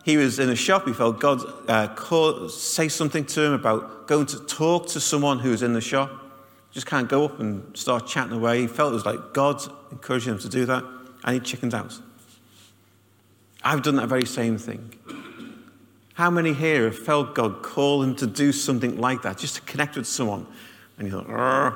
he 0.04 0.16
was 0.16 0.38
in 0.38 0.50
a 0.50 0.56
shop, 0.56 0.86
he 0.86 0.92
felt 0.92 1.18
God 1.18 1.40
uh, 1.68 1.88
call, 1.94 2.48
say 2.48 2.88
something 2.88 3.24
to 3.26 3.42
him 3.42 3.52
about 3.52 4.06
going 4.06 4.26
to 4.26 4.40
talk 4.40 4.88
to 4.88 5.00
someone 5.00 5.38
who 5.38 5.50
was 5.50 5.62
in 5.62 5.72
the 5.72 5.80
shop. 5.80 6.10
Just 6.72 6.86
can't 6.86 7.08
go 7.08 7.24
up 7.24 7.40
and 7.40 7.76
start 7.76 8.06
chatting 8.06 8.32
away. 8.32 8.62
He 8.62 8.66
felt 8.66 8.90
it 8.90 8.94
was 8.94 9.06
like 9.06 9.32
God 9.32 9.62
encouraging 9.92 10.34
him 10.34 10.38
to 10.40 10.48
do 10.48 10.66
that, 10.66 10.84
and 11.24 11.34
he 11.34 11.40
chickened 11.40 11.72
out. 11.72 11.98
I've 13.62 13.82
done 13.82 13.96
that 13.96 14.08
very 14.08 14.26
same 14.26 14.58
thing. 14.58 14.92
How 16.14 16.30
many 16.30 16.52
here 16.52 16.84
have 16.84 16.98
felt 16.98 17.34
God 17.34 17.62
call 17.62 18.02
him 18.02 18.14
to 18.16 18.26
do 18.26 18.52
something 18.52 18.98
like 18.98 19.22
that, 19.22 19.38
just 19.38 19.56
to 19.56 19.62
connect 19.62 19.96
with 19.96 20.06
someone? 20.06 20.46
And 20.98 21.08
you 21.08 21.12
thought, 21.12 21.28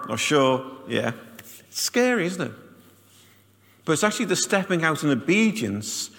not 0.09 0.21
sure. 0.21 0.65
Yeah. 0.87 1.13
It's 1.39 1.81
scary, 1.81 2.27
isn't 2.27 2.43
it? 2.43 2.53
But 3.89 3.95
it's 3.95 4.05
actually 4.05 4.27
the 4.27 4.37
stepping 4.37 4.85
out 4.85 5.03
in 5.03 5.09
obedience 5.09 6.11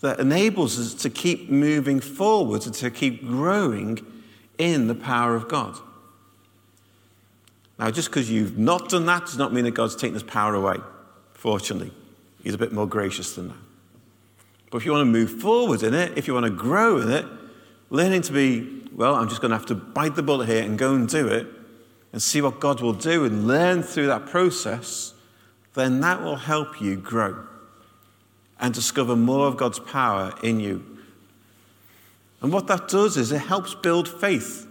that 0.00 0.20
enables 0.20 0.80
us 0.80 0.94
to 1.02 1.10
keep 1.10 1.50
moving 1.50 2.00
forward 2.00 2.64
and 2.64 2.74
to 2.76 2.90
keep 2.90 3.26
growing 3.26 3.98
in 4.56 4.86
the 4.86 4.94
power 4.94 5.34
of 5.34 5.46
God. 5.46 5.78
Now, 7.78 7.90
just 7.90 8.08
because 8.08 8.30
you've 8.30 8.56
not 8.56 8.88
done 8.88 9.04
that 9.04 9.26
does 9.26 9.36
not 9.36 9.52
mean 9.52 9.64
that 9.64 9.72
God's 9.72 9.96
taken 9.96 10.14
his 10.14 10.22
power 10.22 10.54
away. 10.54 10.76
Fortunately, 11.34 11.92
he's 12.42 12.54
a 12.54 12.58
bit 12.58 12.72
more 12.72 12.86
gracious 12.86 13.34
than 13.34 13.48
that. 13.48 13.58
But 14.70 14.78
if 14.78 14.86
you 14.86 14.92
want 14.92 15.02
to 15.02 15.12
move 15.12 15.42
forward 15.42 15.82
in 15.82 15.92
it, 15.92 16.16
if 16.16 16.26
you 16.26 16.32
want 16.32 16.46
to 16.46 16.50
grow 16.50 17.02
in 17.02 17.10
it, 17.10 17.26
learning 17.90 18.22
to 18.22 18.32
be, 18.32 18.82
well, 18.96 19.14
I'm 19.14 19.28
just 19.28 19.42
going 19.42 19.50
to 19.50 19.58
have 19.58 19.66
to 19.66 19.74
bite 19.74 20.16
the 20.16 20.22
bullet 20.22 20.48
here 20.48 20.62
and 20.62 20.78
go 20.78 20.94
and 20.94 21.06
do 21.06 21.28
it 21.28 21.46
and 22.14 22.22
see 22.22 22.40
what 22.40 22.60
God 22.60 22.80
will 22.80 22.94
do 22.94 23.26
and 23.26 23.46
learn 23.46 23.82
through 23.82 24.06
that 24.06 24.24
process, 24.24 25.12
then 25.74 26.00
that 26.00 26.22
will 26.22 26.36
help 26.36 26.80
you 26.80 26.96
grow 26.96 27.46
and 28.58 28.74
discover 28.74 29.16
more 29.16 29.46
of 29.46 29.56
God's 29.56 29.78
power 29.78 30.34
in 30.42 30.60
you. 30.60 30.84
And 32.42 32.52
what 32.52 32.66
that 32.68 32.88
does 32.88 33.16
is 33.16 33.32
it 33.32 33.38
helps 33.38 33.74
build 33.74 34.08
faith. 34.08 34.66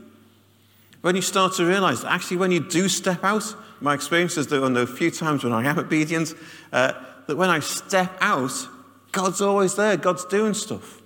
When 1.01 1.15
you 1.15 1.22
start 1.22 1.53
to 1.53 1.65
realize, 1.65 2.03
actually, 2.03 2.38
when 2.38 2.51
you 2.51 2.60
do 2.60 2.89
step 2.89 3.24
out, 3.24 3.56
my 3.79 3.94
experience 3.94 4.38
is 4.38 4.48
that 4.48 4.62
on 4.62 4.74
the 4.74 4.86
few 4.86 5.12
times 5.12 5.44
when 5.44 5.53
I 5.53 5.63
am 5.63 5.79
obedient, 5.79 6.34
uh, 6.74 6.94
that 7.27 7.38
when 7.38 7.50
I 7.50 7.60
step 7.60 8.12
out, 8.20 8.51
God's 9.12 9.41
always 9.41 9.75
there, 9.75 9.98
God's 9.98 10.25
doing 10.25 10.53
stuff. 10.53 11.01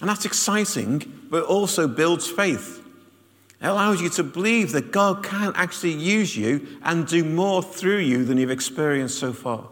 And 0.00 0.10
that's 0.10 0.24
exciting, 0.24 1.26
but 1.30 1.44
also 1.44 1.86
builds 1.86 2.28
faith. 2.28 2.82
It 3.66 3.70
allows 3.70 4.00
you 4.00 4.08
to 4.10 4.22
believe 4.22 4.70
that 4.72 4.92
God 4.92 5.24
can 5.24 5.52
actually 5.56 5.94
use 5.94 6.36
you 6.36 6.78
and 6.84 7.04
do 7.04 7.24
more 7.24 7.64
through 7.64 7.98
you 7.98 8.24
than 8.24 8.38
you've 8.38 8.48
experienced 8.48 9.18
so 9.18 9.32
far. 9.32 9.66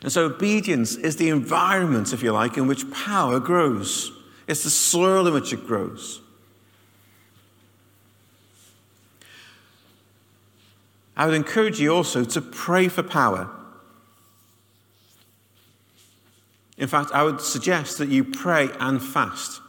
And 0.00 0.10
so, 0.10 0.24
obedience 0.24 0.94
is 0.94 1.16
the 1.16 1.28
environment, 1.28 2.14
if 2.14 2.22
you 2.22 2.32
like, 2.32 2.56
in 2.56 2.66
which 2.66 2.90
power 2.92 3.38
grows. 3.38 4.10
It's 4.46 4.64
the 4.64 4.70
soil 4.70 5.26
in 5.26 5.34
which 5.34 5.52
it 5.52 5.66
grows. 5.66 6.22
I 11.14 11.26
would 11.26 11.34
encourage 11.34 11.78
you 11.78 11.94
also 11.94 12.24
to 12.24 12.40
pray 12.40 12.88
for 12.88 13.02
power. 13.02 13.50
In 16.78 16.88
fact, 16.88 17.10
I 17.12 17.22
would 17.22 17.42
suggest 17.42 17.98
that 17.98 18.08
you 18.08 18.24
pray 18.24 18.70
and 18.80 19.02
fast. 19.02 19.60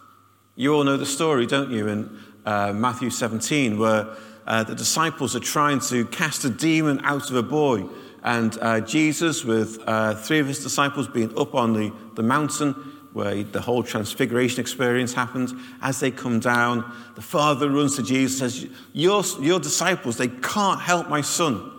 You 0.59 0.73
all 0.73 0.83
know 0.83 0.97
the 0.97 1.05
story, 1.05 1.45
don't 1.45 1.69
you, 1.69 1.87
in 1.87 2.19
uh, 2.43 2.73
Matthew 2.73 3.11
17, 3.11 3.77
where 3.77 4.07
uh, 4.47 4.63
the 4.63 4.73
disciples 4.73 5.35
are 5.35 5.39
trying 5.39 5.79
to 5.81 6.03
cast 6.05 6.43
a 6.45 6.49
demon 6.49 6.99
out 7.03 7.29
of 7.29 7.35
a 7.35 7.43
boy. 7.43 7.85
And 8.23 8.57
uh, 8.59 8.81
Jesus, 8.81 9.45
with 9.45 9.77
uh, 9.85 10.15
three 10.15 10.39
of 10.39 10.47
his 10.47 10.63
disciples, 10.63 11.07
being 11.07 11.37
up 11.37 11.53
on 11.53 11.73
the, 11.73 11.93
the 12.15 12.23
mountain 12.23 12.73
where 13.13 13.43
the 13.43 13.61
whole 13.61 13.83
transfiguration 13.83 14.59
experience 14.59 15.13
happens. 15.13 15.53
As 15.79 15.99
they 15.99 16.09
come 16.09 16.39
down, 16.39 16.91
the 17.13 17.21
father 17.21 17.69
runs 17.69 17.95
to 17.97 18.03
Jesus 18.03 18.41
and 18.41 18.51
says, 18.51 18.69
your, 18.93 19.23
your 19.39 19.59
disciples, 19.59 20.17
they 20.17 20.27
can't 20.27 20.81
help 20.81 21.07
my 21.07 21.21
son. 21.21 21.71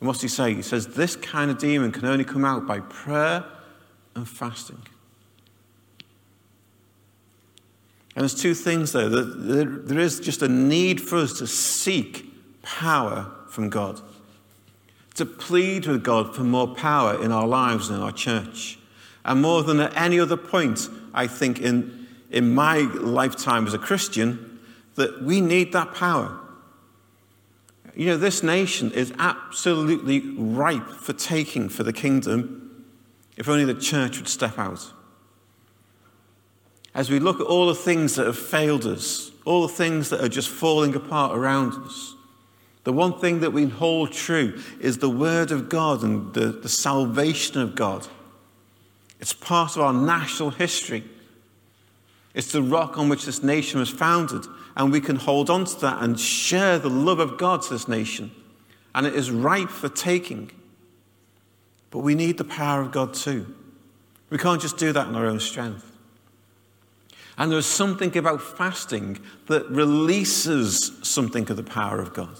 And 0.00 0.06
what's 0.06 0.20
he 0.20 0.28
say? 0.28 0.52
He 0.52 0.60
says, 0.60 0.88
This 0.88 1.16
kind 1.16 1.50
of 1.50 1.56
demon 1.56 1.92
can 1.92 2.04
only 2.04 2.24
come 2.24 2.44
out 2.44 2.66
by 2.66 2.80
prayer 2.80 3.42
and 4.14 4.28
fasting. 4.28 4.82
And 8.14 8.22
there's 8.22 8.34
two 8.34 8.54
things 8.54 8.92
there. 8.92 9.08
There 9.08 9.98
is 9.98 10.20
just 10.20 10.42
a 10.42 10.48
need 10.48 11.00
for 11.00 11.16
us 11.16 11.38
to 11.38 11.46
seek 11.46 12.30
power 12.62 13.30
from 13.48 13.70
God, 13.70 14.00
to 15.14 15.26
plead 15.26 15.86
with 15.86 16.04
God 16.04 16.34
for 16.34 16.42
more 16.42 16.74
power 16.74 17.22
in 17.22 17.32
our 17.32 17.46
lives 17.46 17.88
and 17.88 17.98
in 17.98 18.04
our 18.04 18.12
church. 18.12 18.78
And 19.24 19.42
more 19.42 19.62
than 19.62 19.80
at 19.80 19.96
any 19.96 20.20
other 20.20 20.36
point, 20.36 20.88
I 21.12 21.26
think, 21.26 21.60
in, 21.60 22.06
in 22.30 22.54
my 22.54 22.78
lifetime 22.78 23.66
as 23.66 23.74
a 23.74 23.78
Christian, 23.78 24.60
that 24.94 25.22
we 25.22 25.40
need 25.40 25.72
that 25.72 25.94
power. 25.94 26.38
You 27.96 28.06
know, 28.06 28.16
this 28.16 28.42
nation 28.42 28.92
is 28.92 29.12
absolutely 29.18 30.20
ripe 30.36 30.88
for 30.88 31.12
taking 31.12 31.68
for 31.68 31.82
the 31.82 31.92
kingdom 31.92 32.64
if 33.36 33.48
only 33.48 33.64
the 33.64 33.74
church 33.74 34.18
would 34.18 34.28
step 34.28 34.58
out. 34.58 34.92
As 36.94 37.10
we 37.10 37.18
look 37.18 37.40
at 37.40 37.46
all 37.46 37.66
the 37.66 37.74
things 37.74 38.14
that 38.14 38.26
have 38.26 38.38
failed 38.38 38.86
us, 38.86 39.32
all 39.44 39.62
the 39.62 39.72
things 39.72 40.10
that 40.10 40.22
are 40.22 40.28
just 40.28 40.48
falling 40.48 40.94
apart 40.94 41.36
around 41.36 41.72
us, 41.84 42.14
the 42.84 42.92
one 42.92 43.18
thing 43.18 43.40
that 43.40 43.52
we 43.52 43.66
hold 43.66 44.12
true 44.12 44.60
is 44.78 44.98
the 44.98 45.10
Word 45.10 45.50
of 45.50 45.68
God 45.68 46.02
and 46.02 46.32
the, 46.34 46.48
the 46.48 46.68
salvation 46.68 47.60
of 47.60 47.74
God. 47.74 48.06
It's 49.20 49.32
part 49.32 49.74
of 49.74 49.82
our 49.82 49.92
national 49.92 50.50
history. 50.50 51.02
It's 52.34 52.52
the 52.52 52.62
rock 52.62 52.98
on 52.98 53.08
which 53.08 53.24
this 53.24 53.42
nation 53.42 53.80
was 53.80 53.88
founded, 53.88 54.44
and 54.76 54.92
we 54.92 55.00
can 55.00 55.16
hold 55.16 55.48
on 55.48 55.64
to 55.64 55.80
that 55.80 56.02
and 56.02 56.20
share 56.20 56.78
the 56.78 56.90
love 56.90 57.20
of 57.20 57.38
God 57.38 57.62
to 57.62 57.70
this 57.70 57.88
nation. 57.88 58.30
And 58.94 59.06
it 59.06 59.14
is 59.14 59.30
ripe 59.30 59.70
for 59.70 59.88
taking. 59.88 60.50
But 61.90 62.00
we 62.00 62.14
need 62.14 62.38
the 62.38 62.44
power 62.44 62.82
of 62.82 62.92
God 62.92 63.14
too. 63.14 63.54
We 64.30 64.36
can't 64.36 64.60
just 64.60 64.76
do 64.76 64.92
that 64.92 65.08
in 65.08 65.14
our 65.14 65.26
own 65.26 65.40
strength. 65.40 65.93
And 67.36 67.50
there's 67.50 67.66
something 67.66 68.16
about 68.16 68.40
fasting 68.40 69.18
that 69.48 69.68
releases 69.68 70.92
something 71.02 71.50
of 71.50 71.56
the 71.56 71.64
power 71.64 72.00
of 72.00 72.14
God. 72.14 72.38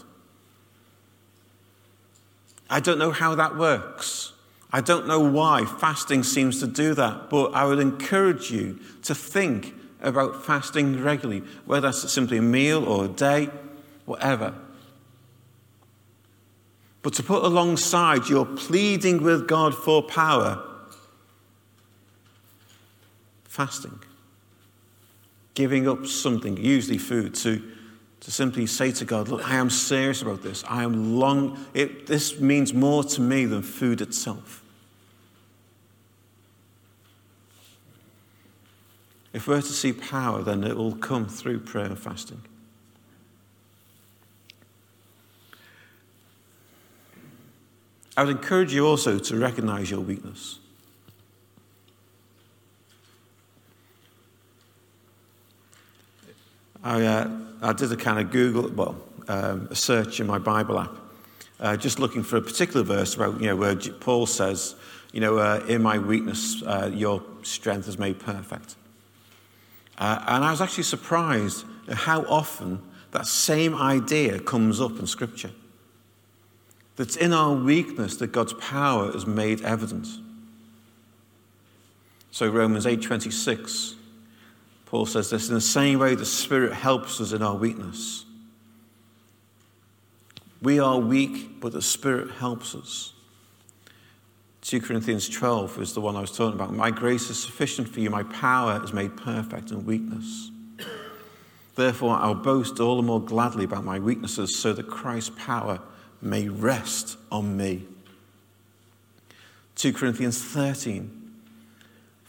I 2.71 2.81
don't 2.81 2.99
know 2.99 3.11
how 3.11 3.35
that 3.35 3.57
works. 3.57 4.33
I 4.73 4.81
don't 4.81 5.07
know 5.07 5.21
why 5.21 5.65
fasting 5.65 6.23
seems 6.23 6.61
to 6.61 6.67
do 6.67 6.95
that, 6.95 7.31
but 7.31 7.55
I 7.55 7.65
would 7.65 7.79
encourage 7.79 8.51
you 8.51 8.81
to 9.03 9.15
think 9.15 9.75
about 10.01 10.45
fasting 10.45 11.03
regularly, 11.03 11.43
whether 11.65 11.89
that's 11.89 12.13
simply 12.13 12.39
a 12.39 12.43
meal 12.43 12.85
or 12.85 13.05
a 13.05 13.09
day, 13.09 13.51
whatever. 14.05 14.55
But 17.03 17.15
to 17.15 17.23
put 17.23 17.45
alongside 17.45 18.29
your 18.29 18.47
pleading 18.47 19.23
with 19.23 19.47
God 19.47 19.75
for 19.75 20.03
power, 20.03 20.63
fasting, 23.45 24.01
giving 25.55 25.89
up 25.89 26.07
something, 26.07 26.57
usually 26.57 26.99
food, 26.99 27.35
to 27.37 27.63
to 28.25 28.31
simply 28.31 28.65
say 28.65 28.91
to 28.91 29.05
God, 29.05 29.29
Look, 29.29 29.47
I 29.47 29.57
am 29.57 29.69
serious 29.69 30.23
about 30.23 30.43
this. 30.43 30.65
I 30.67 30.83
am 30.83 31.17
long, 31.17 31.63
it, 31.75 32.07
this 32.07 32.41
means 32.41 32.73
more 32.73 33.05
to 33.05 33.21
me 33.21 33.45
than 33.45 33.61
food 33.61 34.01
itself. 34.01 34.63
If 39.35 39.47
we're 39.47 39.61
to 39.61 39.67
see 39.67 39.93
power, 39.93 40.43
then 40.43 40.65
it 40.65 40.75
will 40.75 40.97
come 40.97 41.27
through 41.27 41.61
prayer 41.61 41.85
and 41.85 41.99
fasting. 41.99 42.41
I 48.17 48.25
would 48.25 48.37
encourage 48.37 48.73
you 48.73 48.87
also 48.87 49.19
to 49.19 49.37
recognize 49.37 49.91
your 49.91 50.01
weakness. 50.01 50.61
I, 56.85 57.03
uh, 57.03 57.31
I 57.63 57.73
did 57.73 57.91
a 57.91 57.97
kind 57.97 58.19
of 58.19 58.31
Google, 58.31 58.69
well, 58.69 58.97
um, 59.27 59.69
a 59.71 59.75
search 59.75 60.21
in 60.21 60.27
my 60.27 60.39
Bible 60.39 60.79
app, 60.79 60.93
uh, 61.59 61.77
just 61.79 61.99
looking 61.99 62.23
for 62.23 62.37
a 62.37 62.43
particular 62.43 62.85
verse 62.85 63.15
about, 63.15 63.41
you 63.41 63.47
know, 63.47 63.57
where 63.57 63.75
Paul 63.75 64.27
says, 64.27 64.75
you 65.11 65.21
know, 65.21 65.39
uh, 65.39 65.65
in 65.67 65.83
my 65.83 65.99
weakness, 65.99 66.63
uh, 66.63 66.91
your 66.93 67.23
strength 67.43 67.89
is 67.89 67.99
made 67.99 68.21
perfect. 68.21 68.77
Uh, 69.97 70.23
and 70.29 70.45
I 70.45 70.51
was 70.51 70.61
actually 70.61 70.83
surprised 70.85 71.65
at 71.89 71.97
how 71.97 72.23
often 72.25 72.83
that 73.13 73.27
same 73.27 73.75
idea 73.75 74.39
comes 74.39 74.79
up 74.79 74.99
in 74.99 75.07
Scripture. 75.07 75.53
That 76.97 77.05
it's 77.05 77.17
in 77.17 77.33
our 77.33 77.55
weakness 77.55 78.17
that 78.17 78.31
God's 78.33 78.53
power 78.55 79.17
is 79.17 79.27
made 79.27 79.63
evident. 79.63 80.07
So 82.31 82.49
Romans 82.49 82.85
8:26 82.85 83.95
Paul 84.95 85.07
says 85.07 85.29
this 85.29 85.49
in 85.49 85.57
the 85.57 85.61
same 85.61 85.99
way 85.99 86.15
the 86.15 86.25
Spirit 86.25 86.73
helps 86.73 87.21
us 87.21 87.33
in 87.33 87.43
our 87.43 87.57
weakness. 87.57 88.25
We 90.63 90.79
are 90.79 91.01
weak, 91.01 91.61
but 91.61 91.73
the 91.73 91.83
Spirit 91.83 92.31
helps 92.31 92.77
us. 92.77 93.13
2 94.63 94.81
Corinthians 94.81 95.29
12 95.29 95.81
is 95.81 95.95
the 95.95 96.01
one 96.01 96.15
I 96.15 96.21
was 96.21 96.31
talking 96.31 96.55
about. 96.55 96.73
My 96.73 96.93
grace 96.93 97.29
is 97.29 97.43
sufficient 97.43 97.89
for 97.89 97.99
you, 97.99 98.09
my 98.09 98.23
power 98.23 98.81
is 98.85 98.93
made 98.93 99.17
perfect 99.17 99.73
in 99.73 99.85
weakness. 99.85 100.53
Therefore, 101.75 102.15
I'll 102.15 102.37
boast 102.37 102.79
all 102.79 102.95
the 102.95 103.03
more 103.03 103.21
gladly 103.21 103.65
about 103.65 103.83
my 103.83 103.99
weaknesses 103.99 104.57
so 104.57 104.73
that 104.75 104.87
Christ's 104.87 105.33
power 105.37 105.81
may 106.23 106.49
rest 106.49 107.19
on 107.33 107.57
me. 107.57 107.83
2 109.75 109.93
Corinthians 109.93 110.41
13 110.41 111.24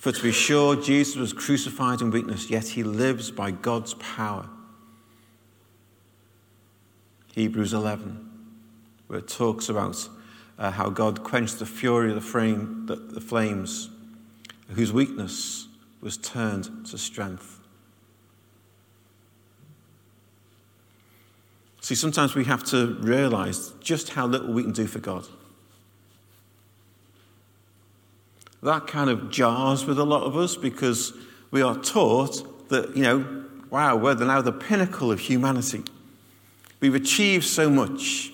for 0.06 0.12
to 0.12 0.22
be 0.22 0.32
sure, 0.32 0.76
Jesus 0.76 1.15
was 1.15 1.34
crucified 1.34 2.00
in 2.00 2.12
weakness, 2.12 2.48
yet 2.48 2.68
he 2.68 2.84
lives 2.84 3.32
by 3.32 3.50
God's 3.50 3.96
power. 3.96 4.48
Hebrews 7.34 7.74
11, 7.74 8.30
where 9.08 9.18
it 9.18 9.28
talks 9.28 9.68
about 9.68 10.08
uh, 10.60 10.70
how 10.70 10.91
God 10.91 11.24
quenched 11.24 11.58
the 11.58 11.65
fury 11.65 12.10
of 12.10 12.13
the, 12.13 12.22
frame, 12.22 12.86
the, 12.86 12.98
the 12.98 13.20
flames, 13.20 13.89
whose 14.76 14.94
weakness 14.94 15.68
was 16.02 16.18
turned 16.18 16.86
to 16.86 17.00
strength. 17.00 17.60
See, 21.82 21.96
sometimes 21.96 22.36
we 22.36 22.44
have 22.44 22.63
to 22.65 22.96
realize 23.00 23.70
just 23.82 24.10
how 24.10 24.28
little 24.28 24.54
we 24.54 24.62
can 24.62 24.72
do 24.72 24.86
for 24.86 25.00
God. 25.00 25.26
That 28.65 28.88
kind 28.88 29.10
of 29.10 29.30
jars 29.30 29.86
with 29.86 29.97
a 29.99 30.04
lot 30.04 30.23
of 30.23 30.36
us 30.36 30.56
because 30.56 31.13
we 31.51 31.62
are 31.62 31.78
taught 31.78 32.69
that, 32.69 32.95
you 32.95 33.04
know, 33.04 33.45
wow, 33.69 33.95
we're 33.95 34.15
now 34.15 34.41
the 34.41 34.51
pinnacle 34.51 35.12
of 35.12 35.19
humanity. 35.19 35.84
We've 36.80 36.95
achieved 36.95 37.45
so 37.45 37.69
much. 37.69 38.32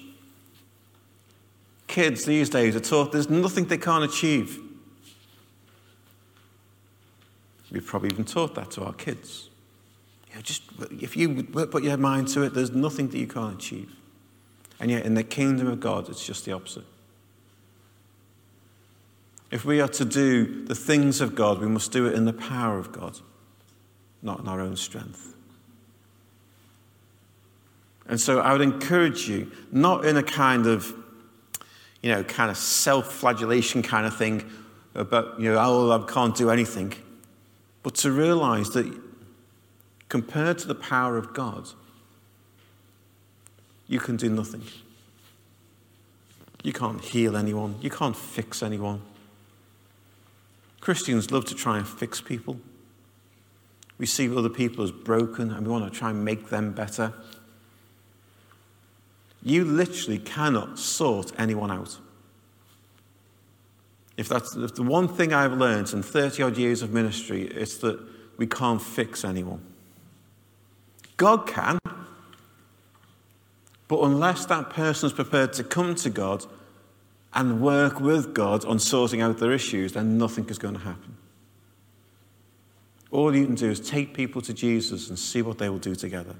Kids 1.87 2.25
these 2.25 2.49
days 2.49 2.75
are 2.75 2.79
taught 2.79 3.11
there's 3.11 3.29
nothing 3.29 3.65
they 3.65 3.77
can't 3.77 4.03
achieve. 4.03 4.59
We've 7.69 7.85
probably 7.85 8.09
even 8.09 8.25
taught 8.25 8.55
that 8.55 8.71
to 8.71 8.83
our 8.83 8.93
kids. 8.93 9.49
You 10.29 10.35
know, 10.35 10.41
just 10.41 10.63
if 10.99 11.15
you 11.15 11.43
put 11.43 11.83
your 11.83 11.97
mind 11.97 12.29
to 12.29 12.43
it, 12.43 12.53
there's 12.53 12.71
nothing 12.71 13.09
that 13.09 13.17
you 13.17 13.27
can't 13.27 13.55
achieve. 13.55 13.93
And 14.79 14.89
yet, 14.89 15.05
in 15.05 15.13
the 15.13 15.23
kingdom 15.23 15.67
of 15.67 15.79
God, 15.79 16.09
it's 16.09 16.25
just 16.25 16.45
the 16.45 16.53
opposite. 16.53 16.85
If 19.51 19.65
we 19.65 19.81
are 19.81 19.87
to 19.89 20.05
do 20.05 20.65
the 20.65 20.75
things 20.75 21.19
of 21.19 21.35
God, 21.35 21.59
we 21.59 21.67
must 21.67 21.91
do 21.91 22.05
it 22.07 22.13
in 22.13 22.23
the 22.23 22.33
power 22.33 22.79
of 22.79 22.93
God, 22.93 23.19
not 24.21 24.39
in 24.39 24.47
our 24.47 24.61
own 24.61 24.77
strength. 24.77 25.35
And 28.07 28.19
so 28.19 28.39
I 28.39 28.53
would 28.53 28.61
encourage 28.61 29.27
you, 29.27 29.51
not 29.71 30.05
in 30.05 30.15
a 30.17 30.23
kind 30.23 30.67
of, 30.67 30.93
you 32.01 32.11
know, 32.11 32.23
kind 32.23 32.49
of 32.49 32.57
self 32.57 33.11
flagellation 33.11 33.83
kind 33.83 34.05
of 34.05 34.15
thing 34.17 34.49
about, 34.95 35.39
you 35.39 35.51
know, 35.51 35.57
oh, 35.59 35.91
I 35.91 36.11
can't 36.11 36.35
do 36.35 36.49
anything, 36.49 36.93
but 37.83 37.95
to 37.95 38.11
realize 38.11 38.69
that 38.71 38.91
compared 40.09 40.57
to 40.59 40.67
the 40.67 40.75
power 40.75 41.17
of 41.17 41.33
God, 41.33 41.69
you 43.87 43.99
can 43.99 44.15
do 44.15 44.29
nothing. 44.29 44.63
You 46.63 46.73
can't 46.73 47.01
heal 47.01 47.35
anyone, 47.35 47.75
you 47.81 47.89
can't 47.89 48.15
fix 48.15 48.63
anyone. 48.63 49.01
Christians 50.81 51.31
love 51.31 51.45
to 51.45 51.55
try 51.55 51.77
and 51.77 51.87
fix 51.87 52.19
people. 52.19 52.59
We 53.99 54.07
see 54.07 54.35
other 54.35 54.49
people 54.49 54.83
as 54.83 54.91
broken 54.91 55.51
and 55.51 55.65
we 55.65 55.71
want 55.71 55.91
to 55.91 55.97
try 55.97 56.09
and 56.09 56.25
make 56.25 56.49
them 56.49 56.73
better. 56.73 57.13
You 59.43 59.63
literally 59.63 60.17
cannot 60.17 60.79
sort 60.79 61.31
anyone 61.39 61.71
out. 61.71 61.97
if 64.17 64.27
that's 64.27 64.55
if 64.55 64.75
the 64.75 64.83
one 64.83 65.07
thing 65.07 65.33
I've 65.33 65.53
learned 65.53 65.93
in 65.93 66.03
30 66.03 66.43
odd 66.43 66.57
years 66.57 66.81
of 66.81 66.91
ministry, 66.91 67.43
it's 67.43 67.77
that 67.77 67.99
we 68.37 68.47
can't 68.47 68.81
fix 68.81 69.23
anyone. 69.23 69.61
God 71.17 71.47
can, 71.47 71.79
but 73.87 74.01
unless 74.01 74.45
that 74.47 74.69
person 74.71 75.07
is 75.07 75.13
prepared 75.13 75.53
to 75.53 75.63
come 75.63 75.95
to 75.95 76.09
God 76.09 76.45
and 77.33 77.61
work 77.61 77.99
with 77.99 78.33
God 78.33 78.65
on 78.65 78.79
sorting 78.79 79.21
out 79.21 79.37
their 79.37 79.51
issues, 79.51 79.93
then 79.93 80.17
nothing 80.17 80.49
is 80.49 80.57
going 80.57 80.73
to 80.73 80.81
happen. 80.81 81.17
All 83.09 83.35
you 83.35 83.45
can 83.45 83.55
do 83.55 83.69
is 83.69 83.79
take 83.79 84.13
people 84.13 84.41
to 84.41 84.53
Jesus 84.53 85.09
and 85.09 85.19
see 85.19 85.41
what 85.41 85.57
they 85.57 85.69
will 85.69 85.79
do 85.79 85.95
together. 85.95 86.35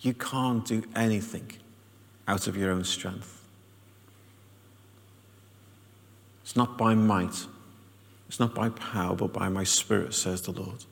You 0.00 0.14
can't 0.14 0.64
do 0.64 0.82
anything 0.96 1.52
out 2.26 2.46
of 2.46 2.56
your 2.56 2.70
own 2.70 2.84
strength. 2.84 3.36
It's 6.42 6.56
not 6.56 6.78
by 6.78 6.94
might, 6.94 7.46
it's 8.28 8.40
not 8.40 8.54
by 8.54 8.70
power, 8.70 9.14
but 9.14 9.32
by 9.32 9.48
my 9.48 9.64
spirit, 9.64 10.14
says 10.14 10.42
the 10.42 10.52
Lord. 10.52 10.84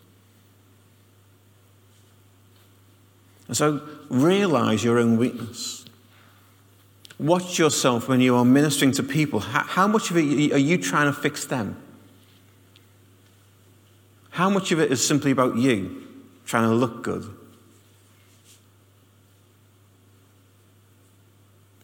And 3.48 3.56
so 3.56 3.80
realize 4.11 4.84
your 4.84 4.98
own 4.98 5.16
weakness. 5.16 5.87
Watch 7.18 7.59
yourself 7.59 8.09
when 8.09 8.20
you 8.20 8.37
are 8.37 8.44
ministering 8.44 8.92
to 8.92 9.02
people. 9.02 9.40
How, 9.40 9.88
much 9.88 10.11
of 10.11 10.16
it 10.16 10.52
are 10.52 10.59
you 10.59 10.78
trying 10.78 11.07
to 11.07 11.12
fix 11.12 11.44
them? 11.44 11.76
How 14.31 14.48
much 14.48 14.70
of 14.70 14.78
it 14.78 14.92
is 14.92 15.04
simply 15.04 15.33
about 15.33 15.57
you 15.57 16.07
trying 16.46 16.68
to 16.68 16.74
look 16.74 17.02
good? 17.02 17.28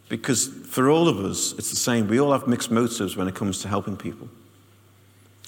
Because 0.09 0.47
for 0.47 0.89
all 0.89 1.09
of 1.09 1.19
us, 1.19 1.53
it's 1.59 1.71
the 1.71 1.77
same. 1.77 2.07
We 2.07 2.21
all 2.21 2.31
have 2.31 2.47
mixed 2.47 2.71
motives 2.71 3.17
when 3.17 3.27
it 3.27 3.35
comes 3.35 3.61
to 3.63 3.69
helping 3.69 3.97
people. 3.97 4.29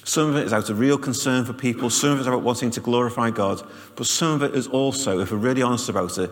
Some 0.03 0.29
of 0.29 0.35
it 0.35 0.45
is 0.45 0.53
out 0.53 0.69
of 0.69 0.79
real 0.79 0.97
concern 0.97 1.45
for 1.45 1.53
people, 1.53 1.89
some 1.89 2.11
of 2.11 2.17
it 2.17 2.21
is 2.21 2.27
about 2.27 2.41
wanting 2.41 2.71
to 2.71 2.79
glorify 2.79 3.29
God, 3.29 3.61
but 3.95 4.07
some 4.07 4.33
of 4.33 4.41
it 4.41 4.55
is 4.55 4.65
also, 4.67 5.19
if 5.19 5.31
we're 5.31 5.37
really 5.37 5.61
honest 5.61 5.89
about 5.89 6.17
it, 6.17 6.31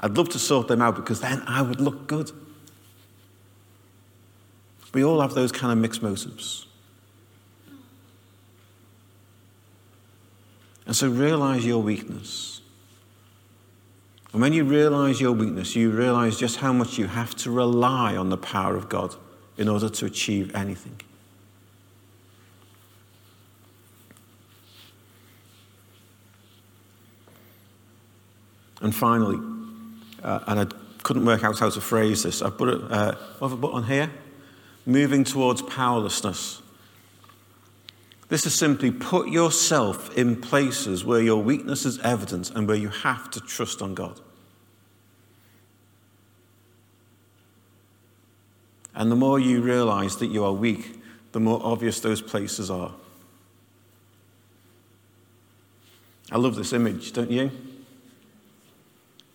I'd 0.00 0.16
love 0.16 0.28
to 0.30 0.38
sort 0.38 0.68
them 0.68 0.80
out 0.80 0.96
because 0.96 1.20
then 1.20 1.42
I 1.46 1.62
would 1.62 1.80
look 1.80 2.06
good. 2.06 2.30
We 4.94 5.04
all 5.04 5.20
have 5.20 5.34
those 5.34 5.52
kind 5.52 5.72
of 5.72 5.78
mixed 5.78 6.02
motives. 6.02 6.66
And 10.86 10.96
so 10.96 11.08
realize 11.08 11.66
your 11.66 11.82
weakness. 11.82 12.62
And 14.32 14.40
when 14.40 14.52
you 14.52 14.64
realize 14.64 15.20
your 15.20 15.32
weakness, 15.32 15.76
you 15.76 15.90
realize 15.90 16.38
just 16.38 16.56
how 16.56 16.72
much 16.72 16.96
you 16.96 17.06
have 17.06 17.34
to 17.36 17.50
rely 17.50 18.16
on 18.16 18.30
the 18.30 18.36
power 18.36 18.76
of 18.76 18.88
God 18.88 19.14
in 19.56 19.68
order 19.68 19.88
to 19.88 20.06
achieve 20.06 20.54
anything. 20.54 21.00
And 28.80 28.94
finally, 28.94 29.57
uh, 30.22 30.40
and 30.46 30.60
I 30.60 30.66
couldn't 31.02 31.24
work 31.24 31.44
out 31.44 31.58
how 31.58 31.70
to 31.70 31.80
phrase 31.80 32.22
this, 32.22 32.42
I 32.42 32.50
put 32.50 32.68
it, 32.68 32.82
uh, 32.90 33.14
what 33.38 33.50
have 33.50 33.58
I 33.58 33.60
put 33.60 33.74
on 33.74 33.84
here? 33.84 34.10
Moving 34.84 35.24
towards 35.24 35.62
powerlessness. 35.62 36.62
This 38.28 38.44
is 38.44 38.54
simply 38.54 38.90
put 38.90 39.28
yourself 39.28 40.16
in 40.16 40.40
places 40.40 41.04
where 41.04 41.22
your 41.22 41.42
weakness 41.42 41.86
is 41.86 41.98
evident 42.00 42.50
and 42.50 42.68
where 42.68 42.76
you 42.76 42.88
have 42.88 43.30
to 43.30 43.40
trust 43.40 43.80
on 43.80 43.94
God. 43.94 44.20
And 48.94 49.10
the 49.10 49.16
more 49.16 49.38
you 49.38 49.62
realize 49.62 50.16
that 50.16 50.26
you 50.26 50.44
are 50.44 50.52
weak, 50.52 51.00
the 51.32 51.40
more 51.40 51.60
obvious 51.62 52.00
those 52.00 52.20
places 52.20 52.70
are. 52.70 52.92
I 56.30 56.36
love 56.36 56.56
this 56.56 56.72
image, 56.72 57.12
don't 57.12 57.30
you? 57.30 57.50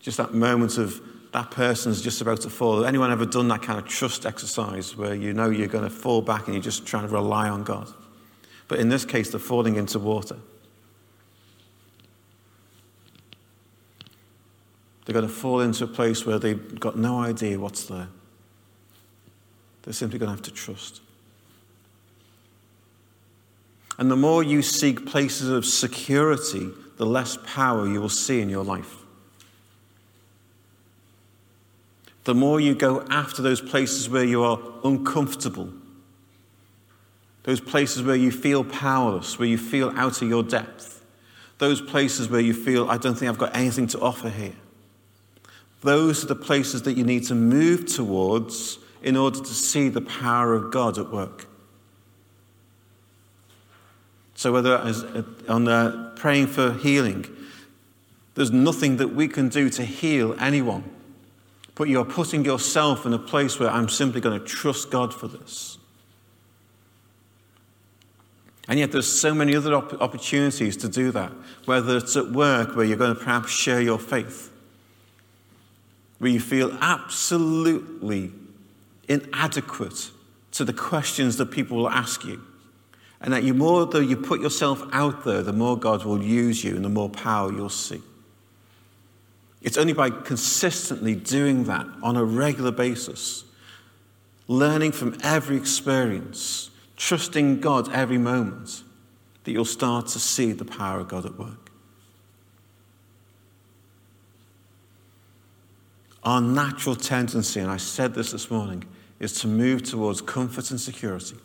Just 0.04 0.18
that 0.18 0.34
moment 0.34 0.78
of 0.78 1.02
that 1.32 1.50
person's 1.50 2.02
just 2.02 2.22
about 2.22 2.42
to 2.42 2.50
fall. 2.50 2.86
Anyone 2.86 3.10
ever 3.10 3.26
done 3.26 3.48
that 3.48 3.62
kind 3.62 3.80
of 3.80 3.88
trust 3.88 4.26
exercise 4.26 4.96
where 4.96 5.16
you 5.16 5.34
know 5.34 5.50
you're 5.50 5.68
going 5.68 5.86
to 5.86 5.90
fall 5.90 6.22
back 6.22 6.46
and 6.46 6.54
you're 6.54 6.62
just 6.62 6.86
trying 6.86 7.08
to 7.08 7.14
rely 7.14 7.50
on 7.50 7.64
God? 7.64 7.92
But 8.68 8.80
in 8.80 8.90
this 8.90 9.06
case, 9.06 9.32
they're 9.32 9.40
falling 9.40 9.78
into 9.78 9.98
water. 9.98 10.38
They're 15.06 15.14
going 15.14 15.28
to 15.28 15.34
fall 15.34 15.62
into 15.62 15.86
a 15.86 15.88
place 15.88 16.26
where 16.26 16.38
they've 16.38 16.80
got 16.80 16.98
no 16.98 17.20
idea 17.20 17.58
what's 17.58 17.86
there. 17.86 18.10
They're 19.84 19.94
simply 19.94 20.20
going 20.20 20.30
to 20.30 20.36
have 20.36 20.44
to 20.44 20.52
trust. 20.52 21.00
And 23.98 24.12
the 24.12 24.18
more 24.18 24.44
you 24.44 24.62
seek 24.62 25.06
places 25.06 25.50
of 25.50 25.66
security, 25.66 26.70
the 26.98 27.06
less 27.06 27.38
power 27.46 27.88
you 27.88 28.02
will 28.02 28.10
see 28.10 28.42
in 28.42 28.50
your 28.50 28.66
life. 28.66 29.03
The 32.24 32.34
more 32.34 32.60
you 32.60 32.74
go 32.74 33.06
after 33.10 33.42
those 33.42 33.62
places 33.62 34.10
where 34.10 34.24
you 34.24 34.44
are 34.44 34.60
uncomfortable, 34.84 35.70
those 37.44 37.60
places 37.60 38.02
where 38.02 38.16
you 38.16 38.32
feel 38.32 38.64
powerless, 38.64 39.38
where 39.38 39.48
you 39.48 39.58
feel 39.58 39.92
out 39.98 40.22
of 40.22 40.30
your 40.30 40.44
depth, 40.44 41.04
those 41.58 41.82
places 41.82 42.30
where 42.30 42.40
you 42.40 42.54
feel, 42.54 42.90
I 42.90 42.98
don't 42.98 43.16
think 43.16 43.30
I've 43.30 43.38
got 43.38 43.56
anything 43.56 43.88
to 43.88 44.00
offer 44.00 44.30
here. 44.30 44.56
Those 45.82 46.24
are 46.24 46.28
the 46.28 46.36
places 46.36 46.84
that 46.84 46.96
you 46.96 47.04
need 47.04 47.26
to 47.26 47.36
move 47.36 47.86
towards 47.86 48.80
in 49.02 49.18
order 49.18 49.40
to 49.40 49.46
see 49.46 49.90
the 49.90 50.02
power 50.02 50.54
of 50.54 50.72
God 50.72 50.98
at 50.98 51.12
work. 51.12 51.46
So, 54.36 54.52
whether 54.52 54.82
it's 54.86 55.04
on 55.50 55.68
uh, 55.68 56.14
praying 56.16 56.48
for 56.48 56.74
healing, 56.74 57.26
there's 58.36 58.52
nothing 58.52 58.98
that 58.98 59.10
we 59.10 59.28
can 59.28 59.50
do 59.50 59.70
to 59.70 59.84
heal 59.84 60.36
anyone. 60.40 60.90
But 61.76 61.90
you're 61.90 62.06
putting 62.06 62.46
yourself 62.46 63.06
in 63.06 63.14
a 63.14 63.20
place 63.20 63.60
where 63.60 63.70
I'm 63.70 63.90
simply 63.90 64.22
going 64.22 64.40
to 64.40 64.46
trust 64.46 64.92
God 64.92 65.14
for 65.14 65.28
this. 65.28 65.78
And 68.68 68.80
yet, 68.80 68.92
there's 68.92 69.12
so 69.12 69.34
many 69.34 69.56
other 69.56 69.74
op- 69.74 70.02
opportunities 70.02 70.78
to 70.78 70.88
do 70.88 71.12
that, 71.12 71.32
whether 71.66 71.98
it's 71.98 72.16
at 72.16 72.32
work 72.32 72.76
where 72.76 72.86
you're 72.86 72.98
going 72.98 73.14
to 73.14 73.20
perhaps 73.20 73.52
share 73.52 73.82
your 73.82 74.00
faith, 74.00 74.52
where 76.20 76.32
you 76.32 76.40
feel 76.40 76.78
absolutely 76.80 78.32
inadequate 79.10 80.12
to 80.52 80.64
the 80.64 80.74
questions 80.74 81.38
that 81.38 81.48
people 81.48 81.78
will 81.78 81.90
ask 81.90 82.24
you. 82.24 82.42
And 83.20 83.34
that 83.34 83.44
the 83.44 83.54
more 83.54 83.86
though 83.86 84.00
you 84.00 84.16
put 84.16 84.42
yourself 84.42 84.84
out 84.92 85.26
there, 85.26 85.42
the 85.42 85.54
more 85.54 85.78
God 85.78 86.06
will 86.06 86.22
use 86.22 86.64
you 86.64 86.76
and 86.76 86.86
the 86.86 86.90
more 86.90 87.10
power 87.10 87.52
you'll 87.52 87.70
see. 87.70 88.02
It's 89.64 89.78
only 89.78 89.94
by 89.94 90.10
consistently 90.10 91.16
doing 91.16 91.64
that 91.64 91.88
on 92.04 92.18
a 92.18 92.24
regular 92.24 92.72
basis, 92.72 93.46
learning 94.50 94.92
from 94.92 95.18
every 95.24 95.56
experience, 95.56 96.70
trusting 96.98 97.62
God 97.62 97.92
every 97.94 98.18
moment, 98.18 98.84
that 99.46 99.52
you'll 99.52 99.66
start 99.66 100.08
to 100.08 100.20
see 100.20 100.52
the 100.52 100.66
power 100.66 101.00
of 101.00 101.08
God 101.08 101.26
at 101.26 101.40
work. 101.40 101.72
Our 106.24 106.42
natural 106.42 106.96
tendency, 106.96 107.60
and 107.60 107.72
I 107.72 107.78
said 107.78 108.14
this 108.14 108.32
this 108.32 108.52
morning, 108.52 108.84
is 109.20 109.40
to 109.42 109.48
move 109.48 109.84
towards 109.84 110.22
comfort 110.22 110.72
and 110.72 110.80
security. 110.80 111.38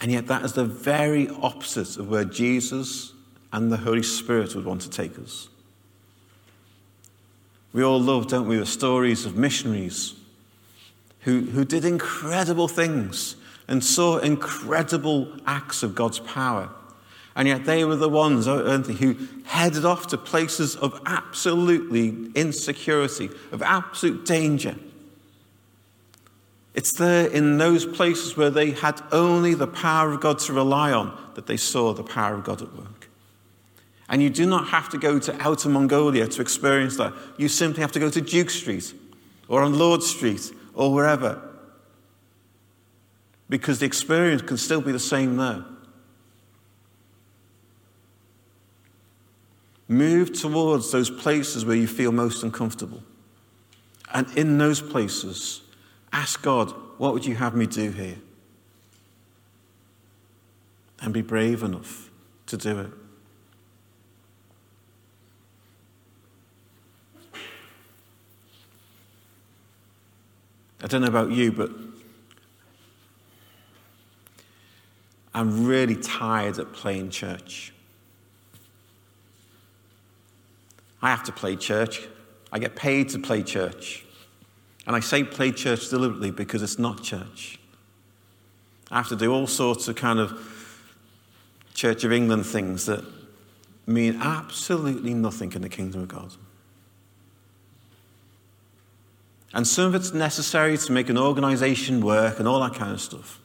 And 0.00 0.10
yet, 0.10 0.26
that 0.26 0.42
is 0.42 0.54
the 0.54 0.64
very 0.64 1.28
opposite 1.42 1.98
of 1.98 2.08
where 2.08 2.24
Jesus 2.24 3.12
and 3.52 3.70
the 3.70 3.76
Holy 3.76 4.02
Spirit 4.02 4.54
would 4.54 4.64
want 4.64 4.82
to 4.82 4.90
take 4.90 5.18
us. 5.18 5.48
We 7.74 7.82
all 7.82 8.00
love, 8.00 8.28
don't 8.28 8.46
we, 8.46 8.56
the 8.56 8.64
stories 8.64 9.26
of 9.26 9.36
missionaries 9.36 10.14
who, 11.20 11.40
who 11.40 11.64
did 11.64 11.84
incredible 11.84 12.68
things 12.68 13.34
and 13.66 13.82
saw 13.82 14.18
incredible 14.18 15.36
acts 15.44 15.82
of 15.82 15.94
God's 15.94 16.20
power. 16.20 16.70
And 17.34 17.48
yet 17.48 17.64
they 17.64 17.84
were 17.84 17.96
the 17.96 18.08
ones, 18.08 18.46
aren't 18.46 18.86
they, 18.86 18.92
who 18.92 19.16
headed 19.44 19.84
off 19.84 20.06
to 20.08 20.16
places 20.16 20.76
of 20.76 21.00
absolutely 21.04 22.30
insecurity, 22.36 23.28
of 23.50 23.60
absolute 23.60 24.24
danger. 24.24 24.76
It's 26.74 26.96
there 26.96 27.26
in 27.26 27.58
those 27.58 27.84
places 27.84 28.36
where 28.36 28.50
they 28.50 28.70
had 28.70 29.00
only 29.10 29.54
the 29.54 29.66
power 29.66 30.12
of 30.12 30.20
God 30.20 30.38
to 30.40 30.52
rely 30.52 30.92
on 30.92 31.18
that 31.34 31.46
they 31.46 31.56
saw 31.56 31.92
the 31.92 32.04
power 32.04 32.34
of 32.34 32.44
God 32.44 32.62
at 32.62 32.72
work. 32.76 33.03
And 34.08 34.22
you 34.22 34.30
do 34.30 34.46
not 34.46 34.68
have 34.68 34.90
to 34.90 34.98
go 34.98 35.18
to 35.18 35.34
Outer 35.40 35.68
Mongolia 35.68 36.28
to 36.28 36.42
experience 36.42 36.96
that. 36.98 37.14
You 37.38 37.48
simply 37.48 37.80
have 37.80 37.92
to 37.92 38.00
go 38.00 38.10
to 38.10 38.20
Duke 38.20 38.50
Street 38.50 38.92
or 39.48 39.62
on 39.62 39.78
Lord 39.78 40.02
Street 40.02 40.52
or 40.74 40.92
wherever. 40.92 41.40
Because 43.48 43.78
the 43.78 43.86
experience 43.86 44.42
can 44.42 44.56
still 44.56 44.80
be 44.80 44.92
the 44.92 44.98
same 44.98 45.36
there. 45.36 45.64
Move 49.88 50.32
towards 50.32 50.90
those 50.92 51.10
places 51.10 51.64
where 51.64 51.76
you 51.76 51.86
feel 51.86 52.10
most 52.10 52.42
uncomfortable. 52.42 53.02
And 54.12 54.26
in 54.36 54.58
those 54.58 54.80
places, 54.80 55.62
ask 56.12 56.40
God, 56.42 56.72
what 56.98 57.12
would 57.12 57.26
you 57.26 57.34
have 57.36 57.54
me 57.54 57.66
do 57.66 57.90
here? 57.90 58.16
And 61.00 61.12
be 61.12 61.22
brave 61.22 61.62
enough 61.62 62.10
to 62.46 62.56
do 62.56 62.80
it. 62.80 62.90
I 70.84 70.86
don't 70.86 71.00
know 71.00 71.08
about 71.08 71.30
you, 71.30 71.50
but 71.50 71.70
I'm 75.34 75.66
really 75.66 75.96
tired 75.96 76.58
of 76.58 76.74
playing 76.74 77.08
church. 77.08 77.72
I 81.00 81.08
have 81.08 81.24
to 81.24 81.32
play 81.32 81.56
church. 81.56 82.06
I 82.52 82.58
get 82.58 82.76
paid 82.76 83.08
to 83.10 83.18
play 83.18 83.42
church. 83.42 84.04
And 84.86 84.94
I 84.94 85.00
say 85.00 85.24
play 85.24 85.52
church 85.52 85.88
deliberately 85.88 86.30
because 86.30 86.62
it's 86.62 86.78
not 86.78 87.02
church. 87.02 87.58
I 88.90 88.98
have 88.98 89.08
to 89.08 89.16
do 89.16 89.32
all 89.32 89.46
sorts 89.46 89.88
of 89.88 89.96
kind 89.96 90.18
of 90.18 90.50
Church 91.72 92.04
of 92.04 92.12
England 92.12 92.44
things 92.44 92.86
that 92.86 93.04
mean 93.86 94.18
absolutely 94.20 95.14
nothing 95.14 95.52
in 95.54 95.62
the 95.62 95.68
kingdom 95.70 96.02
of 96.02 96.08
God. 96.08 96.34
And 99.54 99.66
some 99.66 99.86
of 99.86 99.94
it's 99.94 100.12
necessary 100.12 100.76
to 100.76 100.92
make 100.92 101.08
an 101.08 101.16
organization 101.16 102.04
work 102.04 102.40
and 102.40 102.48
all 102.48 102.60
that 102.60 102.74
kind 102.74 102.92
of 102.92 103.00
stuff. 103.00 103.40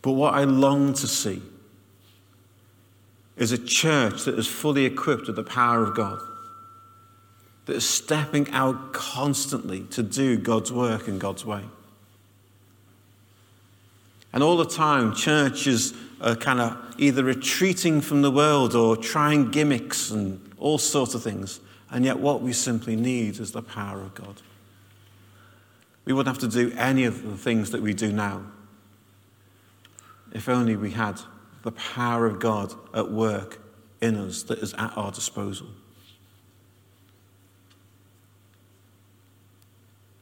But 0.00 0.12
what 0.12 0.32
I 0.32 0.44
long 0.44 0.94
to 0.94 1.08
see 1.08 1.42
is 3.36 3.50
a 3.50 3.58
church 3.58 4.24
that 4.24 4.38
is 4.38 4.46
fully 4.46 4.84
equipped 4.84 5.26
with 5.26 5.34
the 5.34 5.42
power 5.42 5.82
of 5.82 5.96
God, 5.96 6.20
that 7.66 7.74
is 7.74 7.88
stepping 7.88 8.48
out 8.52 8.92
constantly 8.92 9.82
to 9.90 10.04
do 10.04 10.36
God's 10.36 10.72
work 10.72 11.08
in 11.08 11.18
God's 11.18 11.44
way. 11.44 11.64
And 14.32 14.42
all 14.42 14.56
the 14.56 14.66
time, 14.66 15.14
churches 15.14 15.94
are 16.20 16.36
kind 16.36 16.60
of 16.60 16.76
either 16.98 17.24
retreating 17.24 18.00
from 18.00 18.22
the 18.22 18.30
world 18.30 18.76
or 18.76 18.96
trying 18.96 19.50
gimmicks 19.50 20.10
and 20.10 20.40
all 20.58 20.78
sorts 20.78 21.14
of 21.14 21.24
things. 21.24 21.58
And 21.90 22.04
yet, 22.04 22.18
what 22.18 22.42
we 22.42 22.52
simply 22.52 22.96
need 22.96 23.38
is 23.40 23.52
the 23.52 23.62
power 23.62 24.02
of 24.02 24.14
God. 24.14 24.42
We 26.04 26.12
wouldn't 26.12 26.34
have 26.34 26.50
to 26.50 26.54
do 26.54 26.74
any 26.76 27.04
of 27.04 27.22
the 27.22 27.36
things 27.36 27.70
that 27.70 27.82
we 27.82 27.94
do 27.94 28.12
now 28.12 28.42
if 30.32 30.48
only 30.48 30.76
we 30.76 30.90
had 30.90 31.20
the 31.62 31.72
power 31.72 32.26
of 32.26 32.38
God 32.38 32.72
at 32.94 33.10
work 33.10 33.60
in 34.00 34.16
us 34.16 34.42
that 34.44 34.58
is 34.58 34.74
at 34.74 34.96
our 34.96 35.10
disposal. 35.10 35.66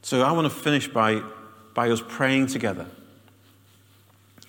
So 0.03 0.23
I 0.23 0.33
want 0.33 0.47
to 0.47 0.57
finish 0.57 0.89
by, 0.89 1.23
by 1.75 1.91
us 1.91 2.01
praying 2.07 2.47
together. 2.47 2.87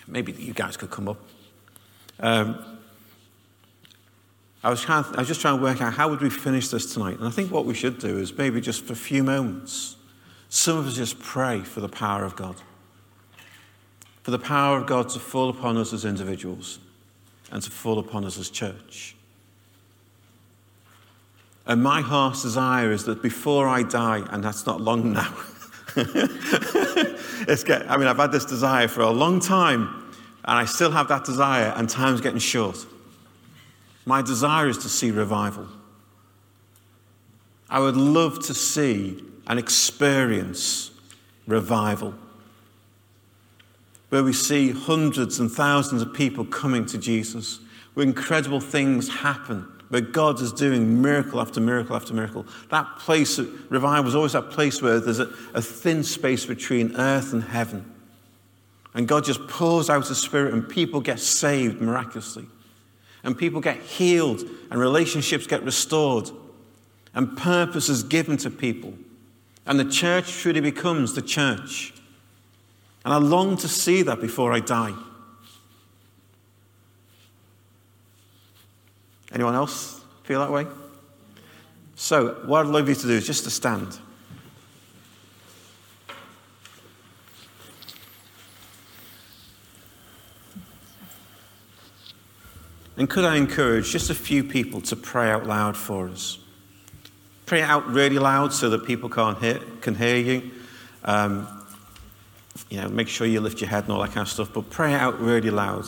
Maybe 0.07 0.31
you 0.31 0.53
guys 0.53 0.77
could 0.77 0.91
come 0.91 1.09
up. 1.09 1.19
Um, 2.19 2.76
I 4.63 4.69
was, 4.69 4.81
trying, 4.81 5.05
I 5.15 5.19
was 5.19 5.27
just 5.27 5.41
trying 5.41 5.57
to 5.57 5.63
work 5.63 5.81
out 5.81 5.93
how 5.93 6.09
would 6.09 6.21
we 6.21 6.29
finish 6.29 6.69
this 6.69 6.93
tonight. 6.93 7.19
And 7.19 7.27
I 7.27 7.31
think 7.31 7.51
what 7.51 7.65
we 7.65 7.73
should 7.73 7.99
do 7.99 8.17
is 8.17 8.35
maybe 8.37 8.59
just 8.59 8.83
for 8.85 8.93
a 8.93 8.97
few 8.97 9.23
moments, 9.23 9.95
some 10.49 10.77
of 10.77 10.87
us 10.87 10.95
just 10.95 11.19
pray 11.19 11.61
for 11.61 11.79
the 11.79 11.89
power 11.89 12.23
of 12.23 12.35
God 12.35 12.55
for 14.27 14.31
the 14.31 14.39
power 14.39 14.77
of 14.77 14.85
God 14.85 15.07
to 15.07 15.19
fall 15.19 15.47
upon 15.47 15.77
us 15.77 15.93
as 15.93 16.03
individuals 16.03 16.79
and 17.49 17.63
to 17.63 17.71
fall 17.71 17.97
upon 17.97 18.25
us 18.25 18.37
as 18.37 18.49
church. 18.49 19.15
And 21.65 21.81
my 21.81 22.01
heart's 22.01 22.41
desire 22.41 22.91
is 22.91 23.05
that 23.05 23.23
before 23.23 23.69
I 23.69 23.83
die, 23.83 24.27
and 24.29 24.43
that's 24.43 24.65
not 24.65 24.81
long 24.81 25.13
now, 25.13 25.33
it's 25.95 27.63
get, 27.63 27.89
I 27.89 27.95
mean, 27.95 28.07
I've 28.07 28.17
had 28.17 28.33
this 28.33 28.43
desire 28.43 28.89
for 28.89 28.99
a 28.99 29.11
long 29.11 29.39
time, 29.39 30.11
and 30.43 30.57
I 30.57 30.65
still 30.65 30.91
have 30.91 31.07
that 31.07 31.23
desire, 31.23 31.73
and 31.77 31.89
time's 31.89 32.19
getting 32.19 32.39
short. 32.39 32.85
My 34.07 34.21
desire 34.21 34.69
is 34.69 34.77
to 34.79 34.89
see 34.89 35.11
revival. 35.11 35.67
I 37.69 37.81
would 37.81 37.97
love 37.97 38.39
to 38.45 38.53
see 38.53 39.21
and 39.47 39.59
experience 39.59 40.91
revival 41.45 42.13
where 44.07 44.23
we 44.23 44.31
see 44.31 44.71
hundreds 44.71 45.41
and 45.41 45.51
thousands 45.51 46.01
of 46.01 46.13
people 46.13 46.45
coming 46.45 46.85
to 46.85 46.97
Jesus, 46.97 47.59
where 47.95 48.05
incredible 48.05 48.61
things 48.61 49.09
happen, 49.09 49.67
where 49.89 49.99
God 49.99 50.39
is 50.39 50.53
doing 50.53 51.01
miracle 51.01 51.41
after 51.41 51.59
miracle 51.59 51.93
after 51.93 52.13
miracle. 52.13 52.45
That 52.71 52.87
place, 52.99 53.37
revival 53.37 54.07
is 54.07 54.15
always 54.15 54.31
that 54.31 54.51
place 54.51 54.81
where 54.81 55.01
there's 55.01 55.19
a, 55.19 55.29
a 55.53 55.61
thin 55.61 56.01
space 56.01 56.45
between 56.45 56.95
earth 56.95 57.33
and 57.33 57.43
heaven. 57.43 57.93
And 58.93 59.05
God 59.05 59.25
just 59.25 59.45
pours 59.49 59.89
out 59.89 60.07
His 60.07 60.19
Spirit, 60.19 60.53
and 60.53 60.69
people 60.69 61.01
get 61.01 61.19
saved 61.19 61.81
miraculously. 61.81 62.45
And 63.27 63.37
people 63.37 63.59
get 63.59 63.81
healed, 63.81 64.41
and 64.71 64.79
relationships 64.79 65.47
get 65.47 65.61
restored, 65.63 66.31
and 67.13 67.37
purpose 67.37 67.89
is 67.89 68.03
given 68.03 68.37
to 68.37 68.49
people. 68.49 68.93
And 69.65 69.77
the 69.77 69.83
church 69.83 70.31
truly 70.31 70.61
becomes 70.61 71.13
the 71.13 71.21
church. 71.21 71.93
And 73.03 73.13
I 73.13 73.17
long 73.17 73.57
to 73.57 73.67
see 73.67 74.01
that 74.03 74.21
before 74.21 74.53
I 74.53 74.61
die. 74.61 74.93
Anyone 79.33 79.55
else 79.55 79.99
feel 80.23 80.39
that 80.39 80.51
way? 80.53 80.65
So, 81.97 82.29
what 82.45 82.65
I'd 82.65 82.71
love 82.71 82.87
you 82.87 82.95
to 82.95 83.07
do 83.07 83.13
is 83.13 83.27
just 83.27 83.43
to 83.43 83.49
stand. 83.49 83.99
And 92.97 93.07
could 93.07 93.25
I 93.25 93.35
encourage 93.37 93.91
just 93.91 94.09
a 94.09 94.15
few 94.15 94.43
people 94.43 94.81
to 94.81 94.95
pray 94.95 95.29
out 95.29 95.45
loud 95.45 95.77
for 95.77 96.09
us? 96.09 96.39
Pray 97.45 97.61
out 97.61 97.87
really 97.87 98.17
loud 98.17 98.51
so 98.51 98.71
that 98.71 98.85
people 98.85 99.07
can't 99.07 99.37
hear, 99.37 99.59
can 99.81 99.93
hear 99.93 100.17
you. 100.17 100.51
Um, 101.03 101.47
you 102.69 102.81
know, 102.81 102.89
make 102.89 103.07
sure 103.07 103.27
you 103.27 103.39
lift 103.39 103.61
your 103.61 103.69
head 103.69 103.83
and 103.83 103.93
all 103.93 104.01
that 104.01 104.09
kind 104.09 104.21
of 104.21 104.29
stuff, 104.29 104.51
but 104.51 104.71
pray 104.71 104.95
out 104.95 105.19
really 105.19 105.51
loud. 105.51 105.85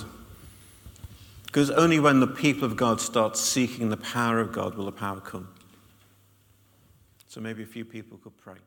Because 1.47 1.71
only 1.71 1.99
when 1.99 2.19
the 2.19 2.27
people 2.27 2.63
of 2.63 2.77
God 2.77 3.01
start 3.01 3.35
seeking 3.35 3.89
the 3.89 3.97
power 3.97 4.39
of 4.39 4.51
God 4.51 4.75
will 4.75 4.85
the 4.85 4.91
power 4.91 5.19
come. 5.19 5.49
So 7.27 7.41
maybe 7.41 7.63
a 7.63 7.65
few 7.65 7.85
people 7.85 8.19
could 8.19 8.37
pray. 8.37 8.57